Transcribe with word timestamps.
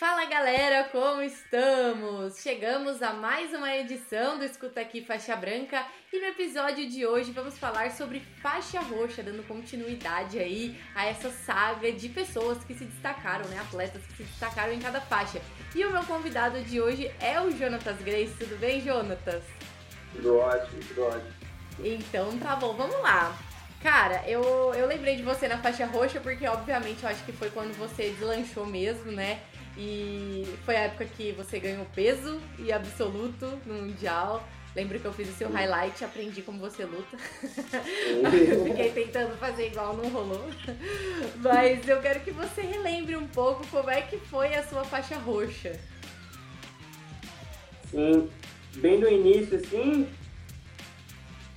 Fala 0.00 0.24
galera, 0.24 0.84
como 0.84 1.20
estamos? 1.20 2.38
Chegamos 2.40 3.02
a 3.02 3.12
mais 3.12 3.52
uma 3.52 3.76
edição 3.76 4.38
do 4.38 4.44
Escuta 4.46 4.80
Aqui 4.80 5.04
Faixa 5.04 5.36
Branca 5.36 5.84
e 6.10 6.18
no 6.18 6.24
episódio 6.24 6.88
de 6.88 7.06
hoje 7.06 7.32
vamos 7.32 7.58
falar 7.58 7.90
sobre 7.90 8.20
faixa 8.40 8.80
roxa, 8.80 9.22
dando 9.22 9.46
continuidade 9.46 10.38
aí 10.38 10.74
a 10.94 11.04
essa 11.04 11.28
saga 11.28 11.92
de 11.92 12.08
pessoas 12.08 12.64
que 12.64 12.72
se 12.72 12.86
destacaram, 12.86 13.46
né? 13.50 13.58
Atletas 13.60 14.00
que 14.06 14.16
se 14.16 14.22
destacaram 14.22 14.72
em 14.72 14.80
cada 14.80 15.02
faixa. 15.02 15.38
E 15.74 15.84
o 15.84 15.90
meu 15.90 16.02
convidado 16.04 16.58
de 16.62 16.80
hoje 16.80 17.12
é 17.20 17.38
o 17.38 17.50
Jonatas 17.50 17.98
Grace. 17.98 18.32
Tudo 18.38 18.58
bem, 18.58 18.80
Jonatas? 18.80 19.42
Tudo 20.14 20.38
ótimo, 20.38 20.80
tudo 20.88 21.02
ótimo. 21.08 21.34
Então 21.84 22.38
tá 22.38 22.56
bom, 22.56 22.72
vamos 22.72 22.98
lá. 23.02 23.36
Cara, 23.82 24.22
eu, 24.26 24.42
eu 24.74 24.86
lembrei 24.86 25.16
de 25.16 25.22
você 25.22 25.46
na 25.46 25.58
faixa 25.58 25.84
roxa 25.84 26.20
porque, 26.20 26.46
obviamente, 26.46 27.02
eu 27.02 27.08
acho 27.10 27.22
que 27.24 27.32
foi 27.32 27.50
quando 27.50 27.76
você 27.76 28.08
deslanchou 28.10 28.64
mesmo, 28.64 29.12
né? 29.12 29.40
E 29.82 30.44
foi 30.66 30.76
a 30.76 30.80
época 30.80 31.06
que 31.06 31.32
você 31.32 31.58
ganhou 31.58 31.86
peso 31.94 32.38
e 32.58 32.70
absoluto 32.70 33.46
no 33.64 33.74
Mundial. 33.76 34.46
Lembro 34.76 35.00
que 35.00 35.06
eu 35.06 35.12
fiz 35.12 35.26
o 35.30 35.32
seu 35.32 35.48
highlight, 35.48 36.04
aprendi 36.04 36.42
como 36.42 36.58
você 36.58 36.84
luta. 36.84 37.16
Fiquei 38.62 38.92
tentando 38.92 39.34
fazer 39.38 39.68
igual, 39.68 39.96
não 39.96 40.10
rolou. 40.10 40.44
Mas 41.36 41.88
eu 41.88 41.98
quero 42.02 42.20
que 42.20 42.30
você 42.30 42.60
relembre 42.60 43.16
um 43.16 43.26
pouco 43.26 43.66
como 43.68 43.88
é 43.88 44.02
que 44.02 44.18
foi 44.18 44.54
a 44.54 44.62
sua 44.62 44.84
faixa 44.84 45.16
roxa. 45.16 45.80
Sim, 47.90 48.28
bem 48.76 49.00
no 49.00 49.08
início, 49.08 49.56
assim. 49.56 50.06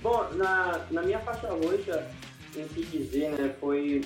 Bom, 0.00 0.30
na, 0.32 0.86
na 0.90 1.02
minha 1.02 1.20
faixa 1.20 1.48
roxa, 1.48 2.10
em 2.56 2.66
se 2.68 2.80
dizer, 2.84 3.32
né, 3.32 3.54
foi, 3.60 4.00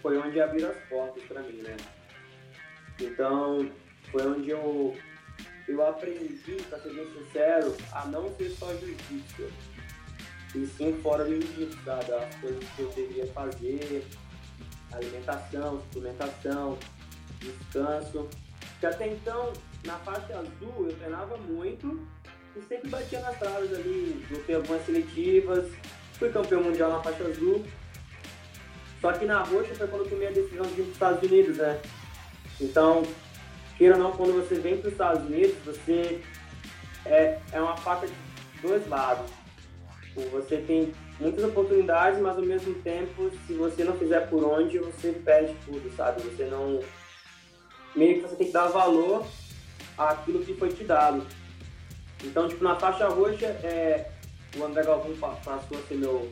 foi 0.00 0.16
onde 0.16 0.40
abriram 0.40 0.70
as 0.70 0.78
portas 0.88 1.22
pra 1.24 1.42
mim, 1.42 1.60
né? 1.62 1.76
Então, 3.00 3.70
foi 4.10 4.26
onde 4.26 4.50
eu, 4.50 4.96
eu 5.66 5.86
aprendi, 5.86 6.56
para 6.68 6.78
ser 6.80 6.92
bem 6.92 7.06
sincero, 7.12 7.76
a 7.92 8.06
não 8.06 8.34
ser 8.36 8.50
só 8.50 8.72
jiu-jitsu. 8.74 9.50
E 10.54 10.66
sim 10.66 10.98
fora 11.02 11.24
do 11.24 11.30
jiu-jitsu, 11.30 11.78
sabe? 11.84 12.12
As 12.12 12.34
coisas 12.36 12.64
que 12.76 12.82
eu 12.82 12.88
devia 12.90 13.26
fazer, 13.28 14.04
alimentação, 14.92 15.80
suplementação, 15.92 16.78
descanso. 17.38 18.28
Que 18.80 18.86
até 18.86 19.08
então, 19.08 19.52
na 19.84 19.94
faixa 19.98 20.38
azul, 20.38 20.88
eu 20.88 20.96
treinava 20.96 21.36
muito 21.38 22.06
e 22.56 22.62
sempre 22.62 22.90
batia 22.90 23.20
nas 23.20 23.38
traves 23.38 23.72
ali, 23.72 24.26
lutei 24.30 24.56
algumas 24.56 24.84
seletivas, 24.84 25.72
fui 26.14 26.30
campeão 26.30 26.62
mundial 26.62 26.90
na 26.90 27.02
faixa 27.02 27.24
azul. 27.24 27.64
Só 29.00 29.12
que 29.12 29.24
na 29.24 29.42
roxa 29.42 29.74
foi 29.74 29.86
quando 29.88 30.04
eu 30.04 30.10
tomei 30.10 30.28
a 30.28 30.32
decisão 30.32 30.66
de 30.66 30.72
ir 30.72 30.74
para 30.74 30.82
os 30.82 30.92
Estados 30.92 31.30
Unidos, 31.30 31.56
né? 31.56 31.80
Então, 32.60 33.02
queira 33.78 33.96
ou 33.96 34.02
não, 34.02 34.12
quando 34.12 34.34
você 34.34 34.56
vem 34.56 34.76
para 34.76 34.88
os 34.88 34.92
Estados 34.92 35.24
Unidos, 35.24 35.56
você 35.64 36.20
é, 37.06 37.38
é 37.52 37.60
uma 37.60 37.76
faca 37.76 38.06
de 38.06 38.12
dois 38.60 38.86
lados. 38.88 39.30
Tipo, 40.02 40.22
você 40.30 40.58
tem 40.58 40.92
muitas 41.18 41.44
oportunidades, 41.44 42.20
mas 42.20 42.36
ao 42.36 42.42
mesmo 42.42 42.74
tempo, 42.82 43.30
se 43.46 43.54
você 43.54 43.84
não 43.84 43.96
fizer 43.96 44.28
por 44.28 44.44
onde, 44.44 44.78
você 44.78 45.12
perde 45.12 45.54
tudo, 45.64 45.90
sabe? 45.96 46.20
Você 46.22 46.44
não. 46.44 46.80
Meio 47.96 48.16
que 48.16 48.28
você 48.28 48.36
tem 48.36 48.46
que 48.48 48.52
dar 48.52 48.68
valor 48.68 49.26
àquilo 49.96 50.44
que 50.44 50.54
foi 50.54 50.68
te 50.68 50.84
dado. 50.84 51.26
Então, 52.22 52.48
tipo, 52.48 52.62
na 52.62 52.76
faixa 52.76 53.08
roxa, 53.08 53.46
é, 53.46 54.10
o 54.56 54.64
André 54.64 54.82
Galvão 54.84 55.16
passou 55.16 55.78
a 55.78 55.82
ser 55.88 55.94
meu, 55.94 56.30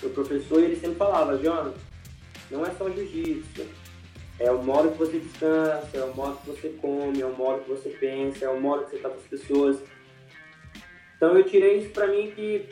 meu 0.00 0.10
professor 0.10 0.60
e 0.60 0.64
ele 0.64 0.80
sempre 0.80 0.96
falava, 0.96 1.38
Jonas, 1.38 1.74
não 2.50 2.66
é 2.66 2.70
só 2.72 2.90
jiu-jitsu, 2.90 3.66
é 4.42 4.50
o 4.50 4.62
modo 4.62 4.90
que 4.90 4.98
você 4.98 5.18
descansa, 5.20 5.88
é 5.96 6.02
o 6.02 6.14
modo 6.14 6.36
que 6.38 6.50
você 6.50 6.68
come, 6.80 7.20
é 7.20 7.26
o 7.26 7.36
modo 7.36 7.62
que 7.62 7.70
você 7.70 7.90
pensa, 7.90 8.44
é 8.44 8.48
o 8.48 8.60
modo 8.60 8.84
que 8.84 8.90
você 8.90 8.96
está 8.96 9.08
com 9.08 9.16
as 9.16 9.22
pessoas. 9.22 9.78
Então 11.16 11.38
eu 11.38 11.44
tirei 11.44 11.78
isso 11.78 11.90
para 11.90 12.08
mim 12.08 12.32
que 12.34 12.68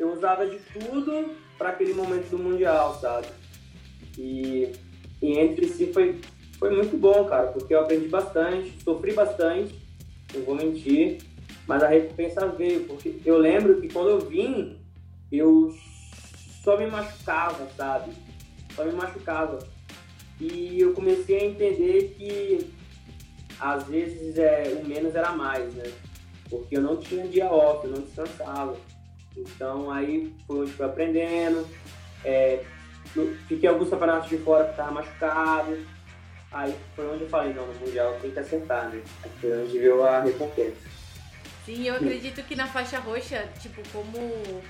eu 0.00 0.10
usava 0.10 0.46
de 0.46 0.58
tudo 0.72 1.34
para 1.58 1.70
aquele 1.70 1.92
momento 1.92 2.30
do 2.30 2.38
Mundial, 2.38 2.98
sabe? 3.00 3.26
E, 4.16 4.72
e 5.20 5.38
entre 5.38 5.68
si 5.68 5.92
foi, 5.92 6.18
foi 6.58 6.74
muito 6.74 6.96
bom, 6.96 7.26
cara, 7.26 7.48
porque 7.48 7.74
eu 7.74 7.80
aprendi 7.80 8.08
bastante, 8.08 8.82
sofri 8.82 9.12
bastante, 9.12 9.74
não 10.34 10.42
vou 10.42 10.54
mentir, 10.54 11.18
mas 11.66 11.82
a 11.82 11.88
recompensa 11.88 12.46
veio, 12.46 12.84
porque 12.84 13.20
eu 13.26 13.36
lembro 13.36 13.78
que 13.78 13.92
quando 13.92 14.08
eu 14.08 14.20
vim, 14.20 14.78
eu 15.30 15.74
só 16.64 16.78
me 16.78 16.86
machucava, 16.86 17.68
sabe? 17.76 18.12
Só 18.74 18.84
me 18.84 18.92
machucava. 18.92 19.58
E 20.40 20.80
eu 20.80 20.92
comecei 20.92 21.38
a 21.38 21.44
entender 21.44 22.14
que 22.16 22.70
às 23.58 23.84
vezes 23.84 24.38
é, 24.38 24.80
o 24.80 24.86
menos 24.86 25.14
era 25.14 25.32
mais, 25.32 25.74
né? 25.74 25.90
Porque 26.48 26.76
eu 26.76 26.80
não 26.80 26.96
tinha 26.96 27.26
dia 27.26 27.46
off, 27.46 27.86
eu 27.86 27.92
não 27.92 28.02
descansava. 28.02 28.76
Então 29.36 29.90
aí 29.90 30.32
foi 30.46 30.60
onde 30.60 30.72
fui 30.72 30.86
aprendendo. 30.86 31.66
É, 32.24 32.62
fiquei 33.46 33.68
alguns 33.68 33.90
campeonatos 33.90 34.28
de 34.28 34.38
fora 34.38 34.64
que 34.64 34.70
estava 34.70 34.92
machucado. 34.92 35.78
Aí 36.50 36.74
foi 36.96 37.06
onde 37.10 37.24
eu 37.24 37.28
falei, 37.28 37.52
não, 37.52 37.66
no 37.66 37.74
Mundial 37.74 38.16
tem 38.22 38.30
que 38.30 38.38
acertar, 38.38 38.88
né? 38.88 39.02
Foi 39.40 39.64
onde 39.64 39.78
veio 39.78 40.02
a 40.02 40.20
recompensa. 40.20 40.88
Sim, 41.66 41.86
eu 41.86 41.96
acredito 41.96 42.42
que 42.44 42.56
na 42.56 42.66
faixa 42.66 42.98
roxa, 42.98 43.46
tipo, 43.60 43.82
como, 43.92 44.18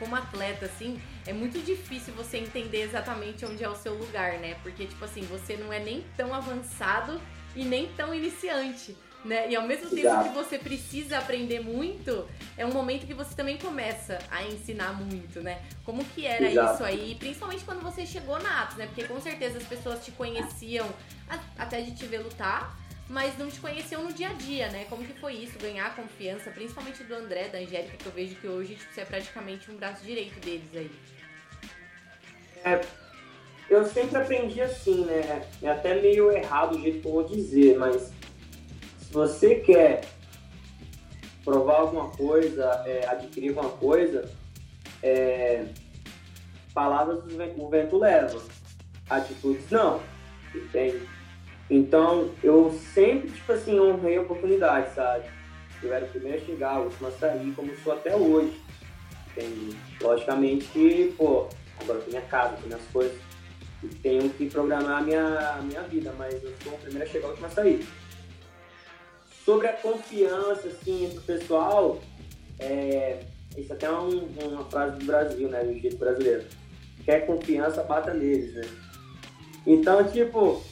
como 0.01 0.17
atleta, 0.17 0.65
assim, 0.65 1.01
é 1.29 1.33
muito 1.35 1.59
difícil 1.61 2.15
você 2.15 2.39
entender 2.39 2.81
exatamente 2.81 3.45
onde 3.45 3.63
é 3.63 3.69
o 3.69 3.77
seu 3.77 3.93
lugar, 3.93 4.39
né? 4.39 4.57
Porque, 4.63 4.87
tipo 4.87 5.05
assim, 5.05 5.21
você 5.23 5.59
não 5.59 5.71
é 5.71 5.79
nem 5.79 6.03
tão 6.17 6.33
avançado 6.33 7.21
e 7.55 7.65
nem 7.65 7.87
tão 7.89 8.15
iniciante. 8.15 8.97
Né? 9.23 9.51
E 9.51 9.57
ao 9.57 9.67
mesmo 9.67 9.91
tempo 9.91 10.07
Exato. 10.07 10.29
que 10.29 10.35
você 10.35 10.59
precisa 10.59 11.19
aprender 11.19 11.61
muito, 11.61 12.27
é 12.57 12.65
um 12.65 12.73
momento 12.73 13.07
que 13.07 13.13
você 13.13 13.35
também 13.35 13.59
começa 13.59 14.19
a 14.31 14.43
ensinar 14.45 14.95
muito, 14.95 15.43
né? 15.43 15.61
Como 15.85 16.03
que 16.03 16.25
era 16.25 16.51
Exato. 16.51 16.75
isso 16.75 16.85
aí, 16.85 17.15
principalmente 17.19 17.63
quando 17.63 17.83
você 17.83 18.07
chegou 18.07 18.41
na 18.41 18.63
Atos, 18.63 18.77
né? 18.77 18.87
Porque 18.87 19.05
com 19.05 19.21
certeza 19.21 19.59
as 19.59 19.65
pessoas 19.65 20.03
te 20.03 20.13
conheciam 20.13 20.89
até 21.59 21.83
de 21.83 21.95
te 21.95 22.07
ver 22.07 22.21
lutar, 22.21 22.75
mas 23.07 23.37
não 23.37 23.51
te 23.51 23.61
conheciam 23.61 24.03
no 24.03 24.15
dia 24.15 24.31
a 24.31 24.33
dia, 24.33 24.71
né? 24.71 24.87
Como 24.89 25.05
que 25.05 25.13
foi 25.21 25.35
isso, 25.35 25.59
ganhar 25.59 25.89
a 25.89 25.91
confiança, 25.91 26.51
principalmente 26.51 27.03
do 27.05 27.15
André, 27.15 27.49
da 27.49 27.59
Angélica, 27.59 27.99
que 27.99 28.07
eu 28.07 28.13
vejo 28.13 28.35
que 28.37 28.47
hoje 28.47 28.77
tipo, 28.77 28.95
você 28.95 29.03
é 29.03 29.05
praticamente 29.05 29.71
um 29.71 29.77
braço 29.77 30.03
direito 30.05 30.41
deles 30.41 30.71
aí. 30.75 31.18
É, 32.65 32.81
eu 33.69 33.85
sempre 33.87 34.17
aprendi 34.17 34.61
assim, 34.61 35.05
né? 35.05 35.47
É 35.63 35.69
até 35.69 36.01
meio 36.01 36.33
errado 36.33 36.77
o 36.77 36.81
jeito 36.81 37.01
que 37.01 37.07
eu 37.07 37.13
vou 37.13 37.25
dizer, 37.25 37.77
mas 37.79 38.13
se 38.99 39.13
você 39.13 39.57
quer 39.57 40.03
provar 41.45 41.81
alguma 41.81 42.11
coisa, 42.11 42.83
é, 42.87 43.07
adquirir 43.07 43.51
alguma 43.51 43.71
coisa, 43.71 44.31
é, 45.03 45.67
palavras 46.75 47.21
o 47.57 47.69
vento 47.69 47.99
leva, 47.99 48.43
atitudes 49.09 49.71
não, 49.71 50.01
entende? 50.55 51.09
Então, 51.71 52.31
eu 52.43 52.71
sempre, 52.95 53.31
tipo 53.31 53.53
assim, 53.53 53.79
honrei 53.79 54.17
a 54.17 54.23
oportunidade, 54.23 54.95
sabe? 54.95 55.25
Eu 55.83 55.93
era 55.93 56.05
o 56.05 56.09
primeiro 56.09 56.43
a 56.43 56.47
chegar, 56.47 56.81
o 56.81 56.85
último 56.85 57.09
a 57.09 57.13
sair, 57.13 57.53
como 57.55 57.75
sou 57.79 57.93
até 57.93 58.17
hoje. 58.17 58.61
Entende? 59.31 59.77
Logicamente 60.01 60.67
que, 60.69 61.15
pô, 61.17 61.49
agora 61.81 61.99
eu 61.99 62.05
tenho 62.05 62.17
minha 62.19 62.29
casa, 62.29 62.57
tenho 62.57 62.69
minhas 62.69 62.87
coisas, 62.93 63.19
e 63.83 63.89
tenho 63.89 64.29
que 64.31 64.51
programar 64.51 64.99
a 64.99 65.01
minha, 65.03 65.51
a 65.51 65.63
minha 65.63 65.83
vida, 65.83 66.13
mas 66.19 66.43
eu 66.43 66.53
sou 66.63 66.73
o 66.75 66.79
primeiro 66.79 67.09
a 67.09 67.13
chegar, 67.13 67.27
o 67.27 67.31
último 67.31 67.47
a 67.47 67.51
sair. 67.51 67.87
Sobre 69.45 69.69
a 69.69 69.73
confiança, 69.75 70.69
assim, 70.69 71.07
entre 71.07 71.19
o 71.19 71.23
pessoal, 71.23 72.01
é, 72.59 73.21
isso 73.57 73.73
até 73.73 73.87
é 73.87 73.91
um, 73.91 74.27
uma 74.43 74.65
frase 74.65 74.99
do 74.99 75.07
Brasil, 75.07 75.49
né, 75.49 75.63
do 75.63 75.79
jeito 75.79 75.97
brasileiro. 75.97 76.45
Quer 77.05 77.27
confiança, 77.27 77.83
bata 77.83 78.13
neles, 78.13 78.55
né? 78.55 78.69
Então, 79.67 80.05
tipo, 80.11 80.63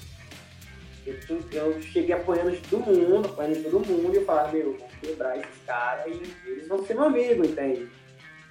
eu, 1.06 1.40
eu 1.52 1.82
cheguei 1.82 2.14
apoiando 2.14 2.56
todo 2.68 2.86
mundo, 2.86 3.28
apoiando 3.28 3.62
todo 3.62 3.86
mundo, 3.86 4.14
e 4.14 4.16
eu 4.16 4.24
falava, 4.24 4.52
meu, 4.52 4.76
vou 4.76 4.88
quebrar 5.00 5.38
esses 5.38 5.64
caras 5.64 6.06
e 6.06 6.50
eles 6.50 6.68
vão 6.68 6.84
ser 6.84 6.94
meu 6.94 7.04
amigo, 7.04 7.44
entende? 7.44 7.88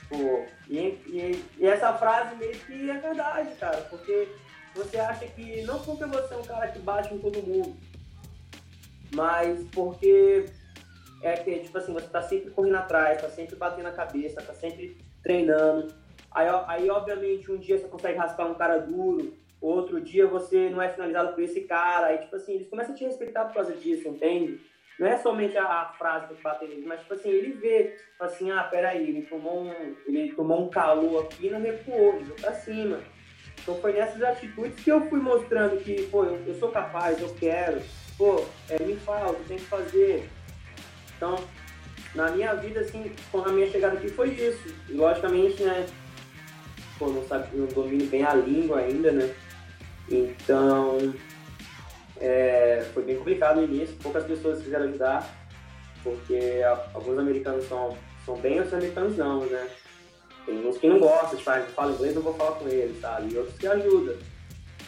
Pô, 0.10 0.46
e, 0.69 0.78
e, 0.78 1.44
e, 1.57 1.68
essa 1.68 1.94
frase 1.94 2.36
meio 2.36 2.54
que 2.54 2.90
é 2.90 2.98
verdade, 2.98 3.56
cara, 3.56 3.81
porque 3.90 4.28
você 4.75 4.98
acha 4.98 5.25
que 5.25 5.62
não 5.63 5.80
porque 5.80 6.06
você 6.06 6.34
é 6.34 6.38
um 6.38 6.44
cara 6.44 6.68
que 6.68 6.80
bate 6.80 7.13
em 7.13 7.18
todo 7.18 7.42
mundo, 7.42 7.75
mas 9.13 9.66
porque 9.72 10.46
é 11.22 11.34
que, 11.34 11.60
tipo 11.60 11.78
assim, 11.78 11.94
você 11.94 12.07
tá 12.07 12.22
sempre 12.22 12.52
correndo 12.52 12.75
atrás, 12.75 13.22
tá 13.22 13.30
sempre 13.30 13.56
batendo 13.56 13.88
a 13.88 13.92
cabeça, 13.92 14.42
tá 14.42 14.54
sempre 14.54 14.98
treinando. 15.24 15.94
Aí, 16.30 16.48
aí 16.68 16.90
obviamente, 16.90 17.52
um 17.52 17.57
dia 17.57 17.80
você 17.80 17.88
consegue 17.88 18.18
raspar 18.18 18.46
um 18.46 18.56
cara 18.56 18.78
duro, 18.78 19.34
outro 19.60 20.00
dia 20.00 20.28
você 20.28 20.69
não 20.69 20.81
é 20.81 20.90
finalizado 20.90 21.34
por 21.34 21.42
esse 21.42 21.62
cara. 21.62 22.07
Aí, 22.07 22.18
tipo 22.19 22.36
assim, 22.36 22.54
eles 22.54 22.69
começam 22.69 22.94
a 22.94 22.98
te 22.98 23.06
respeitar 23.06 23.46
por 23.46 23.56
causa 23.56 23.74
disso, 23.74 24.07
entende? 24.07 24.60
Não 24.97 25.07
é 25.07 25.18
somente 25.18 25.57
a, 25.57 25.65
a 25.65 25.94
frase 25.97 26.33
que 26.33 26.42
bate 26.42 26.65
nele, 26.65 26.86
mas, 26.86 27.01
tipo 27.01 27.13
assim, 27.13 27.30
ele 27.30 27.53
vê, 27.53 27.95
tipo 28.12 28.24
assim, 28.24 28.51
ah, 28.51 28.63
peraí, 28.63 29.09
ele 29.09 29.24
tomou 29.24 29.63
um, 29.63 29.95
ele 30.07 30.31
tomou 30.33 30.65
um 30.65 30.69
calor 30.69 31.24
aqui 31.24 31.47
e 31.47 31.50
não 31.50 31.62
recuou, 31.62 32.15
ele 32.15 32.25
foi 32.25 32.36
pra 32.38 32.53
cima. 32.53 33.00
Então 33.62 33.75
foi 33.81 33.94
nessas 33.94 34.21
atitudes 34.21 34.81
que 34.83 34.92
eu 34.92 35.01
fui 35.09 35.19
mostrando 35.19 35.83
que, 35.83 36.03
pô, 36.03 36.24
eu, 36.24 36.42
eu 36.47 36.56
sou 36.56 36.69
capaz, 36.69 37.19
eu 37.19 37.33
quero, 37.36 37.81
pô, 38.18 38.45
é, 38.69 38.81
me 38.83 38.95
falta, 38.97 39.39
tem 39.47 39.57
que 39.57 39.65
fazer. 39.65 40.30
Então, 41.18 41.36
na 42.13 42.31
minha 42.31 42.53
vida, 42.53 42.80
assim, 42.80 43.12
com 43.31 43.39
a 43.39 43.50
minha 43.50 43.69
chegada 43.69 43.97
aqui 43.97 44.07
foi 44.09 44.30
isso. 44.30 44.74
Logicamente, 44.89 45.62
né, 45.63 45.86
pô, 46.97 47.07
não, 47.07 47.24
sabe, 47.27 47.50
não 47.57 47.65
domino 47.68 48.06
bem 48.06 48.24
a 48.24 48.33
língua 48.33 48.80
ainda, 48.80 49.12
né? 49.12 49.33
Então, 50.09 51.13
é, 52.20 52.86
foi 52.94 53.04
bem 53.04 53.18
complicado 53.18 53.58
no 53.58 53.64
início, 53.64 53.96
poucas 54.02 54.26
pessoas 54.26 54.62
quiseram 54.62 54.86
ajudar, 54.86 55.28
porque 56.04 56.62
alguns 56.94 57.18
americanos 57.18 57.68
são, 57.68 57.98
são 58.26 58.38
bem, 58.38 58.56
outros 58.56 58.74
americanos 58.74 59.18
não, 59.18 59.46
né? 59.46 59.68
Tem 60.46 60.68
uns 60.68 60.78
que 60.78 60.88
não 60.88 61.00
gostam, 61.00 61.38
tipo, 61.38 61.50
ah, 61.50 61.62
fala 61.76 61.94
inglês, 61.94 62.14
não 62.14 62.22
vou 62.22 62.34
falar 62.36 62.52
com 62.54 62.68
eles, 62.68 63.02
sabe? 63.02 63.34
E 63.34 63.38
outros 63.38 63.58
que 63.58 63.68
ajudam. 63.68 64.16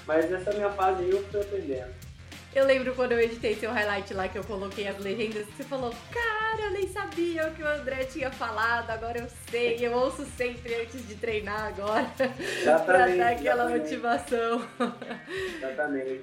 Mas 0.06 0.30
nessa 0.30 0.54
minha 0.54 0.70
fase 0.70 1.04
aí 1.04 1.10
eu 1.10 1.24
fui 1.24 1.42
aprendendo. 1.42 1.97
Eu 2.58 2.66
lembro 2.66 2.96
quando 2.96 3.12
eu 3.12 3.20
editei 3.20 3.54
seu 3.54 3.72
highlight 3.72 4.12
lá 4.16 4.28
que 4.28 4.36
eu 4.36 4.44
coloquei 4.44 4.88
as 4.88 4.98
legendas, 4.98 5.46
você 5.46 5.64
falou, 5.64 5.94
cara, 6.12 6.64
eu 6.64 6.72
nem 6.72 6.88
sabia 6.88 7.48
o 7.48 7.54
que 7.54 7.62
o 7.62 7.68
André 7.68 8.06
tinha 8.06 8.32
falado, 8.32 8.90
agora 8.90 9.20
eu 9.20 9.28
sei, 9.52 9.78
eu 9.80 9.92
ouço 9.92 10.26
sempre 10.36 10.74
antes 10.74 11.08
de 11.08 11.14
treinar 11.14 11.68
agora. 11.68 12.12
pra 12.84 13.06
dar 13.10 13.34
aquela 13.34 13.66
exatamente. 13.66 13.84
motivação. 13.84 14.68
Exatamente. 15.56 16.22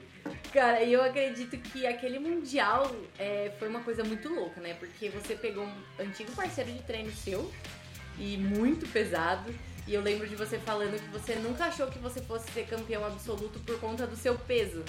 Cara, 0.53 0.83
eu 0.83 1.05
acredito 1.05 1.57
que 1.57 1.87
aquele 1.87 2.19
Mundial 2.19 2.91
é, 3.17 3.53
foi 3.57 3.69
uma 3.69 3.85
coisa 3.85 4.03
muito 4.03 4.29
louca, 4.29 4.61
né? 4.61 4.75
Porque 4.75 5.11
você 5.11 5.37
pegou 5.37 5.63
um 5.63 6.03
antigo 6.03 6.33
parceiro 6.33 6.73
de 6.73 6.83
treino 6.83 7.13
seu 7.13 7.49
e 8.19 8.37
muito 8.37 8.89
pesado. 8.89 9.55
E 9.87 9.95
eu 9.95 10.01
lembro 10.01 10.27
de 10.27 10.35
você 10.35 10.59
falando 10.59 11.01
que 11.01 11.09
você 11.11 11.37
nunca 11.37 11.67
achou 11.67 11.87
que 11.87 11.99
você 12.01 12.21
fosse 12.21 12.51
ser 12.51 12.67
campeão 12.67 13.05
absoluto 13.07 13.61
por 13.61 13.79
conta 13.79 14.05
do 14.05 14.17
seu 14.17 14.37
peso. 14.37 14.83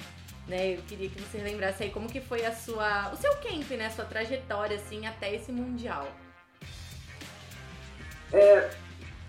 Né? 0.48 0.76
Eu 0.76 0.82
queria 0.84 1.10
que 1.10 1.20
você 1.20 1.40
lembrasse 1.40 1.84
aí 1.84 1.90
como 1.90 2.08
que 2.08 2.22
foi 2.22 2.46
a 2.46 2.52
sua, 2.52 3.12
o 3.12 3.18
seu 3.18 3.32
camp, 3.38 3.70
né? 3.72 3.90
Sua 3.90 4.06
trajetória 4.06 4.78
assim 4.78 5.08
até 5.08 5.34
esse 5.34 5.52
mundial. 5.52 6.08
É, 8.32 8.70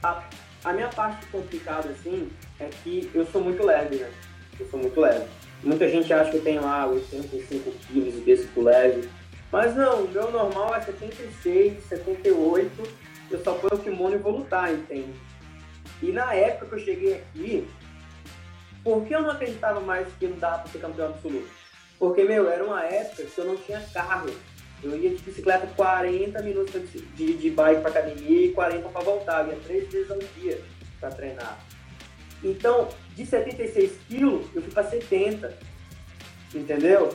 a, 0.02 0.22
a 0.64 0.72
minha 0.72 0.88
parte 0.88 1.24
complicada 1.26 1.88
assim 1.88 2.30
é 2.60 2.68
que 2.82 3.10
eu 3.14 3.26
sou 3.26 3.42
muito 3.42 3.64
leve, 3.64 3.96
né? 3.96 4.12
Eu 4.58 4.68
sou 4.68 4.78
muito 4.78 5.00
leve. 5.00 5.26
Muita 5.62 5.88
gente 5.88 6.12
acha 6.12 6.30
que 6.30 6.36
eu 6.36 6.44
tenho 6.44 6.62
lá 6.62 6.86
85 6.86 7.70
quilos 7.86 8.14
de 8.14 8.20
peso 8.20 8.48
leve. 8.60 9.08
Mas 9.50 9.74
não, 9.74 10.04
o 10.04 10.08
meu 10.08 10.30
normal 10.30 10.74
é 10.74 10.80
76, 10.80 11.82
78. 11.84 13.06
Eu 13.30 13.42
só 13.42 13.54
ponho 13.54 13.74
o 13.74 13.78
kimono 13.78 14.14
e 14.14 14.18
vou 14.18 14.38
lutar, 14.38 14.72
entende? 14.72 15.14
E 16.02 16.12
na 16.12 16.34
época 16.34 16.66
que 16.66 16.74
eu 16.74 16.84
cheguei 16.84 17.14
aqui, 17.14 17.68
por 18.86 19.04
que 19.04 19.16
eu 19.16 19.20
não 19.20 19.32
acreditava 19.32 19.80
mais 19.80 20.06
que 20.16 20.28
não 20.28 20.38
dava 20.38 20.60
para 20.60 20.70
ser 20.70 20.78
campeão 20.78 21.08
absoluto? 21.08 21.48
Porque, 21.98 22.22
meu, 22.22 22.48
era 22.48 22.64
uma 22.64 22.84
época 22.84 23.24
que 23.24 23.36
eu 23.36 23.44
não 23.44 23.56
tinha 23.56 23.80
carro. 23.92 24.30
Eu 24.80 24.96
ia 24.96 25.10
de 25.10 25.20
bicicleta 25.24 25.66
40 25.74 26.40
minutos 26.42 26.92
de, 26.92 27.36
de 27.36 27.50
bike 27.50 27.80
para 27.80 27.90
academia 27.90 28.46
e 28.46 28.52
40 28.52 28.88
para 28.88 29.00
voltar. 29.00 29.44
Eu 29.44 29.54
ia 29.54 29.60
três 29.64 29.88
vezes 29.90 30.08
ao 30.08 30.18
dia 30.18 30.62
para 31.00 31.10
treinar. 31.10 31.58
Então, 32.44 32.88
de 33.16 33.26
76 33.26 33.90
quilos, 34.06 34.46
eu 34.54 34.62
fui 34.62 34.70
para 34.70 34.84
70. 34.84 35.58
Entendeu? 36.54 37.12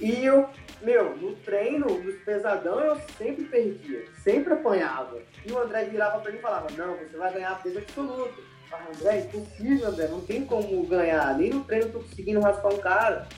E 0.00 0.24
eu, 0.24 0.48
meu, 0.80 1.16
no 1.16 1.34
treino, 1.36 1.88
nos 2.04 2.22
pesadão, 2.22 2.78
eu 2.78 3.00
sempre 3.18 3.46
perdia. 3.46 4.04
Sempre 4.22 4.52
apanhava. 4.52 5.20
E 5.44 5.50
o 5.50 5.58
André 5.58 5.86
virava 5.86 6.20
para 6.20 6.30
mim 6.30 6.38
e 6.38 6.40
falava: 6.40 6.68
Não, 6.76 6.94
você 6.94 7.16
vai 7.16 7.32
ganhar 7.32 7.60
peso 7.60 7.78
absoluto. 7.78 8.53
Ah, 8.74 8.88
André, 8.90 9.20
impossível, 9.20 9.88
André, 9.88 10.08
não 10.08 10.20
tem 10.20 10.44
como 10.44 10.84
ganhar. 10.86 11.38
Nem 11.38 11.50
no 11.50 11.62
treino 11.64 11.86
eu 11.86 11.92
tô 11.92 12.00
conseguindo 12.00 12.40
raspar 12.40 12.74
um 12.74 12.78
cara. 12.78 13.28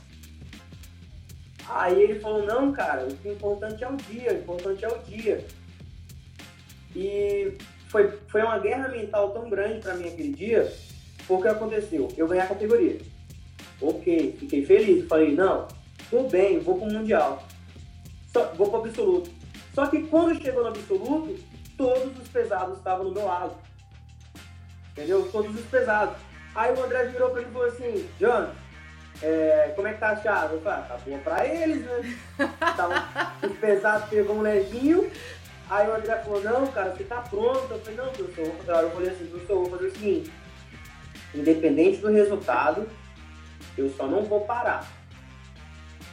Aí 1.69 2.01
ele 2.01 2.21
falou, 2.21 2.47
não, 2.47 2.73
cara, 2.73 3.07
o 3.07 3.29
importante 3.29 3.85
é 3.85 3.89
o 3.89 3.97
dia, 3.97 4.33
o 4.33 4.39
importante 4.39 4.85
é 4.85 4.89
o 4.89 4.99
dia. 5.01 5.47
E 6.95 7.53
foi, 7.89 8.11
foi 8.29 8.43
uma 8.43 8.59
guerra 8.59 8.89
mental 8.89 9.31
tão 9.31 9.51
grande 9.51 9.81
para 9.81 9.95
mim 9.95 10.09
aquele 10.09 10.33
dia, 10.33 10.73
porque 11.27 11.49
aconteceu? 11.49 12.09
Eu 12.17 12.29
ganhei 12.29 12.45
a 12.45 12.49
categoria. 12.49 12.99
Ok, 13.83 14.37
fiquei 14.39 14.65
feliz. 14.65 15.07
Falei, 15.07 15.35
não, 15.35 15.69
tô 16.09 16.23
bem, 16.29 16.61
vou 16.61 16.79
pro 16.79 16.91
Mundial. 16.91 17.47
Só, 18.33 18.55
vou 18.55 18.71
pro 18.71 18.87
absoluto. 18.87 19.31
Só 19.75 19.87
que 19.89 20.03
quando 20.05 20.41
chegou 20.41 20.63
no 20.63 20.69
absoluto, 20.69 21.39
todos 21.77 22.19
os 22.19 22.29
pesados 22.29 22.79
estavam 22.79 23.05
no 23.05 23.13
meu 23.13 23.27
lado 23.27 23.55
entendeu? 24.97 25.29
Todos 25.31 25.55
os 25.55 25.67
pesados. 25.67 26.17
Aí 26.55 26.75
o 26.75 26.83
André 26.83 27.05
virou 27.07 27.31
pra 27.31 27.43
mim 27.43 27.49
e 27.49 27.53
falou 27.53 27.69
assim, 27.69 28.09
John, 28.19 28.49
é, 29.23 29.73
como 29.77 29.89
é 29.89 29.93
que 29.93 30.01
tá 30.01 30.11
a 30.11 30.17
chave? 30.17 30.55
Eu 30.55 30.63
falei, 30.63 30.79
ah, 30.79 30.83
tá 30.83 30.97
boa 30.97 31.19
pra 31.19 31.47
eles, 31.47 31.85
né? 31.85 32.19
Tava, 32.59 33.33
os 33.47 33.59
pesados 33.59 34.09
pegou 34.09 34.37
um 34.37 34.41
levinho, 34.43 35.11
aí 35.69 35.87
o 35.87 35.95
André 35.95 36.17
falou, 36.17 36.43
não, 36.43 36.67
cara, 36.69 36.91
você 36.91 37.05
tá 37.05 37.21
pronto. 37.21 37.71
Eu 37.71 37.81
falei, 37.81 37.97
não, 37.97 38.11
professor, 38.11 38.83
eu 38.83 38.91
falei 38.91 39.11
assim, 39.11 39.27
professor, 39.27 39.53
eu 39.53 39.65
vou 39.65 39.71
fazer 39.71 39.87
o 39.87 39.93
seguinte, 39.93 40.33
independente 41.35 41.99
do 41.99 42.09
resultado, 42.09 42.89
eu 43.77 43.91
só 43.91 44.07
não 44.07 44.23
vou 44.23 44.41
parar. 44.47 44.87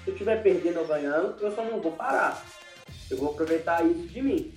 Se 0.03 0.09
eu 0.09 0.13
estiver 0.13 0.44
perdendo 0.44 0.80
ou 0.80 0.88
ganhando, 0.88 1.38
eu 1.39 1.56
só 1.56 1.63
não 1.63 1.80
vou 1.80 1.94
parar. 1.94 2.44
Eu 3.09 3.18
vou 3.18 3.31
aproveitar 3.31 3.85
isso 3.85 4.07
de 4.07 4.21
mim. 4.21 4.53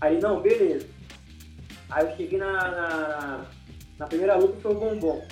Aí, 0.00 0.18
não, 0.20 0.40
beleza. 0.40 0.88
Aí 1.90 2.04
eu 2.06 2.16
cheguei 2.16 2.38
na, 2.38 2.52
na, 2.52 3.46
na 3.98 4.06
primeira 4.06 4.36
luta 4.36 4.60
foi 4.60 4.72
o 4.72 4.78
Bombom. 4.78 5.26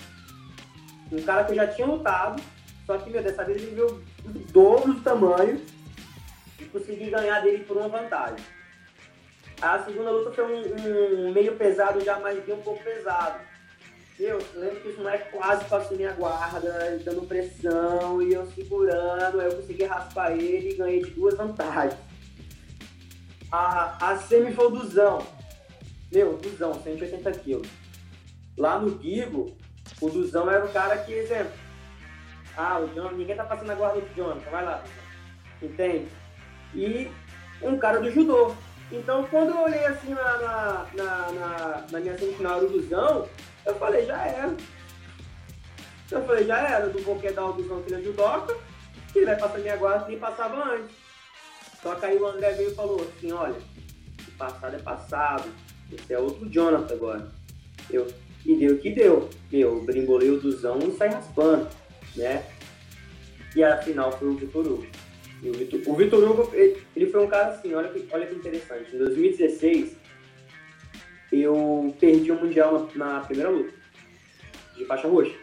Um 1.12 1.22
cara 1.22 1.44
que 1.44 1.52
eu 1.52 1.56
já 1.56 1.66
tinha 1.66 1.86
lutado, 1.86 2.42
só 2.86 2.98
que, 2.98 3.10
meu, 3.10 3.22
dessa 3.22 3.44
vez 3.44 3.62
ele 3.62 3.74
viu 3.74 3.86
o 3.86 4.30
dobro 4.52 4.94
do 4.94 5.00
tamanho 5.00 5.60
e 6.60 6.64
consegui 6.66 7.10
ganhar 7.10 7.40
dele 7.40 7.64
por 7.64 7.76
uma 7.76 7.88
vantagem. 7.88 8.44
A 9.60 9.78
segunda 9.78 10.10
luta 10.10 10.32
foi 10.32 10.44
um, 10.44 11.28
um 11.28 11.32
meio 11.32 11.56
pesado, 11.56 12.04
já 12.04 12.18
mais 12.18 12.42
bem 12.44 12.54
um 12.54 12.62
pouco 12.62 12.82
pesado. 12.82 13.40
Eu 14.18 14.38
lembro 14.54 14.80
que 14.80 14.88
esse 14.88 14.98
moleque 14.98 15.32
quase 15.32 15.64
passou 15.64 15.96
minha 15.96 16.12
guarda, 16.12 17.00
dando 17.04 17.26
pressão 17.26 18.22
e 18.22 18.32
eu 18.32 18.46
segurando, 18.46 19.40
aí 19.40 19.46
eu 19.46 19.56
consegui 19.56 19.84
raspar 19.84 20.32
ele 20.32 20.70
e 20.70 20.76
ganhei 20.76 21.02
de 21.02 21.10
duas 21.10 21.34
vantagens. 21.36 21.98
A, 23.50 24.12
a 24.12 24.18
semi 24.18 24.52
foi 24.52 24.66
o 24.66 24.70
Duzão. 24.70 25.26
Meu, 26.14 26.36
Duzão, 26.36 26.72
180 26.74 27.32
quilos. 27.40 27.68
Lá 28.56 28.78
no 28.78 29.02
Gigo, 29.02 29.56
o 30.00 30.08
Duzão 30.08 30.48
era 30.48 30.64
o 30.64 30.72
cara 30.72 30.96
que, 30.98 31.12
exemplo, 31.12 31.52
ah, 32.56 32.78
o 32.78 32.86
John, 32.88 33.10
ninguém 33.10 33.34
tá 33.34 33.42
passando 33.42 33.70
a 33.70 33.74
guarda 33.74 34.00
do 34.00 34.14
Jonathan, 34.14 34.48
vai 34.48 34.64
lá. 34.64 34.84
Entende? 35.60 36.06
E 36.72 37.10
um 37.60 37.76
cara 37.78 37.98
do 37.98 38.12
judô. 38.12 38.54
Então, 38.92 39.24
quando 39.26 39.50
eu 39.50 39.62
olhei 39.62 39.84
assim 39.86 40.10
na, 40.10 40.38
na, 40.38 40.86
na, 40.94 41.32
na, 41.32 41.86
na 41.90 42.00
minha 42.00 42.16
semifinal 42.16 42.60
do 42.60 42.68
Duzão, 42.68 43.28
eu 43.66 43.74
falei, 43.74 44.06
já 44.06 44.24
era. 44.24 44.56
Eu 46.12 46.24
falei, 46.24 46.46
já 46.46 46.58
era, 46.58 46.86
não 46.86 47.02
vou 47.02 47.18
quedar 47.18 47.46
o 47.46 47.54
Duzão 47.54 47.82
que 47.82 47.92
ele 47.92 48.02
é 48.02 48.04
judoca, 48.04 48.56
que 49.12 49.18
ele 49.18 49.26
vai 49.26 49.36
passar 49.36 49.58
minha 49.58 49.76
guarda 49.76 50.06
nem 50.06 50.18
passava 50.18 50.74
antes. 50.74 50.96
Só 51.82 51.96
que 51.96 52.06
aí 52.06 52.16
o 52.16 52.26
André 52.26 52.52
veio 52.52 52.70
e 52.70 52.74
falou 52.74 53.00
assim, 53.00 53.32
olha, 53.32 53.56
o 54.28 54.30
passado 54.38 54.76
é 54.76 54.78
passado, 54.78 55.50
esse 55.92 56.12
é 56.12 56.18
outro 56.18 56.48
Jonathan 56.48 56.94
agora. 56.94 57.32
Eu, 57.90 58.06
e 58.44 58.56
deu 58.56 58.78
que 58.78 58.90
deu. 58.90 59.30
Eu 59.52 59.80
brimbolei 59.82 60.30
o 60.30 60.40
Duzão 60.40 60.78
e 60.80 60.92
saí 60.96 61.10
raspando, 61.10 61.68
né? 62.16 62.44
E 63.54 63.62
a 63.62 63.80
final 63.82 64.12
foi 64.12 64.28
o 64.28 64.36
Vitor 64.36 64.66
Hugo. 64.66 64.86
E 65.42 65.48
o 65.48 65.52
Vitor, 65.52 65.80
o 65.86 65.94
Vitor 65.94 66.30
Hugo, 66.30 66.50
ele, 66.54 66.82
ele, 66.96 67.10
foi 67.10 67.24
um 67.24 67.28
cara 67.28 67.48
assim, 67.48 67.74
olha 67.74 67.88
que, 67.88 68.06
olha 68.10 68.26
que 68.26 68.34
interessante. 68.34 68.94
Em 68.94 68.98
2016, 68.98 69.96
eu 71.32 71.94
perdi 72.00 72.32
o 72.32 72.40
Mundial 72.40 72.88
na, 72.94 73.14
na 73.14 73.20
primeira 73.20 73.50
luta, 73.50 73.72
de 74.76 74.84
faixa 74.86 75.08
roxa. 75.08 75.34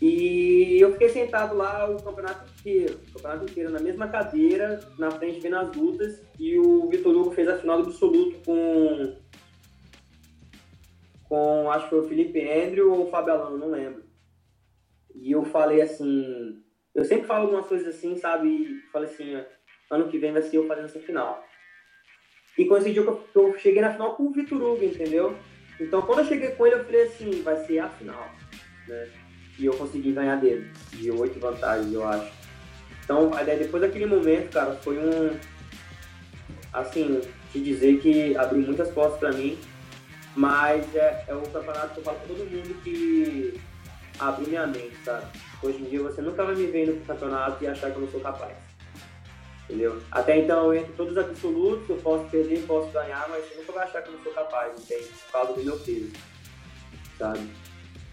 E 0.00 0.78
eu 0.80 0.92
fiquei 0.92 1.08
sentado 1.08 1.56
lá 1.56 1.90
o 1.90 2.00
campeonato 2.00 2.48
inteiro, 2.68 3.00
o 3.08 3.12
campeonato 3.14 3.44
inteiro 3.44 3.70
na 3.70 3.80
mesma 3.80 4.08
cadeira, 4.08 4.80
na 4.98 5.10
frente 5.10 5.40
vendo 5.40 5.56
as 5.56 5.74
lutas, 5.74 6.22
e 6.38 6.58
o 6.58 6.88
Vitor 6.88 7.14
Hugo 7.14 7.30
fez 7.30 7.48
a 7.48 7.56
final 7.56 7.82
do 7.82 7.88
absoluto 7.88 8.38
com 8.44 9.16
com 11.24 11.70
acho 11.70 11.84
que 11.84 11.90
foi 11.90 12.00
o 12.00 12.08
Felipe 12.08 12.40
Andrew 12.40 12.90
ou 12.90 13.06
o 13.06 13.10
Fábio 13.10 13.34
Alano, 13.34 13.58
não 13.58 13.70
lembro. 13.70 14.02
E 15.14 15.30
eu 15.30 15.44
falei 15.44 15.82
assim, 15.82 16.62
eu 16.94 17.04
sempre 17.04 17.26
falo 17.26 17.44
algumas 17.44 17.66
coisas 17.66 17.94
assim, 17.94 18.16
sabe? 18.16 18.48
E 18.48 18.80
falei 18.90 19.10
assim, 19.10 19.38
ano 19.90 20.08
que 20.08 20.18
vem 20.18 20.32
vai 20.32 20.40
ser 20.40 20.56
eu 20.56 20.66
fazendo 20.66 20.86
essa 20.86 21.00
final. 21.00 21.44
E 22.56 22.64
coincidiu 22.64 23.04
que 23.04 23.38
eu, 23.38 23.58
cheguei 23.58 23.82
na 23.82 23.92
final 23.92 24.16
com 24.16 24.24
o 24.24 24.32
Vitor 24.32 24.60
Hugo, 24.60 24.82
entendeu? 24.82 25.36
Então 25.78 26.00
quando 26.02 26.20
eu 26.20 26.24
cheguei 26.24 26.52
com 26.52 26.66
ele, 26.66 26.76
eu 26.76 26.84
falei 26.84 27.02
assim, 27.02 27.42
vai 27.42 27.56
ser 27.66 27.78
a 27.80 27.90
final 27.90 28.30
né? 28.88 29.08
E 29.58 29.66
eu 29.66 29.76
consegui 29.76 30.12
ganhar 30.12 30.36
dele, 30.36 30.70
de 30.92 31.10
oito 31.10 31.38
vantagens, 31.38 31.92
eu 31.92 32.06
acho. 32.06 32.37
Então, 33.08 33.30
depois 33.30 33.80
daquele 33.80 34.04
momento, 34.04 34.52
cara, 34.52 34.74
foi 34.82 34.98
um. 34.98 35.34
Assim, 36.70 37.22
te 37.50 37.58
dizer 37.58 38.00
que 38.00 38.36
abriu 38.36 38.60
muitas 38.60 38.90
portas 38.90 39.18
para 39.18 39.32
mim, 39.32 39.58
mas 40.36 40.94
é, 40.94 41.24
é 41.26 41.34
o 41.34 41.40
campeonato 41.40 41.94
que 41.94 42.00
eu 42.00 42.04
falo 42.04 42.18
pra 42.18 42.26
todo 42.26 42.44
mundo 42.44 42.82
que 42.82 43.58
abriu 44.18 44.48
minha 44.48 44.66
mente, 44.66 44.94
sabe? 45.02 45.24
Hoje 45.62 45.78
em 45.78 45.84
dia 45.84 46.02
você 46.02 46.20
nunca 46.20 46.44
vai 46.44 46.54
me 46.54 46.66
ver 46.66 46.86
no 46.86 47.00
campeonato 47.06 47.64
e 47.64 47.66
achar 47.66 47.90
que 47.90 47.96
eu 47.96 48.02
não 48.02 48.10
sou 48.10 48.20
capaz. 48.20 48.54
Entendeu? 49.64 50.02
Até 50.10 50.40
então 50.40 50.66
eu 50.66 50.80
entro 50.80 50.92
todos 50.92 51.12
os 51.12 51.18
absolutos, 51.18 51.88
eu 51.88 51.96
posso 51.96 52.24
perder, 52.28 52.62
posso 52.66 52.90
ganhar, 52.90 53.26
mas 53.30 53.42
você 53.42 53.54
nunca 53.54 53.72
vai 53.72 53.84
achar 53.84 54.02
que 54.02 54.10
eu 54.10 54.12
não 54.12 54.22
sou 54.22 54.32
capaz, 54.34 54.78
entende? 54.78 55.08
Por 55.24 55.32
causa 55.32 55.52
do 55.54 55.64
meu 55.64 55.78
peso. 55.78 56.12
Sabe? 57.16 57.48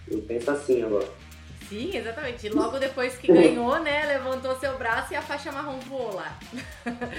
Eu 0.10 0.22
penso 0.22 0.52
assim 0.52 0.84
agora. 0.84 1.25
Sim, 1.68 1.98
exatamente. 1.98 2.48
Logo 2.50 2.78
depois 2.78 3.18
que 3.18 3.28
ganhou, 3.28 3.80
né, 3.80 4.06
levantou 4.06 4.56
seu 4.60 4.78
braço 4.78 5.14
e 5.14 5.16
a 5.16 5.22
faixa 5.22 5.52
marrom 5.52 5.80
voou 5.80 6.14
lá. 6.14 6.38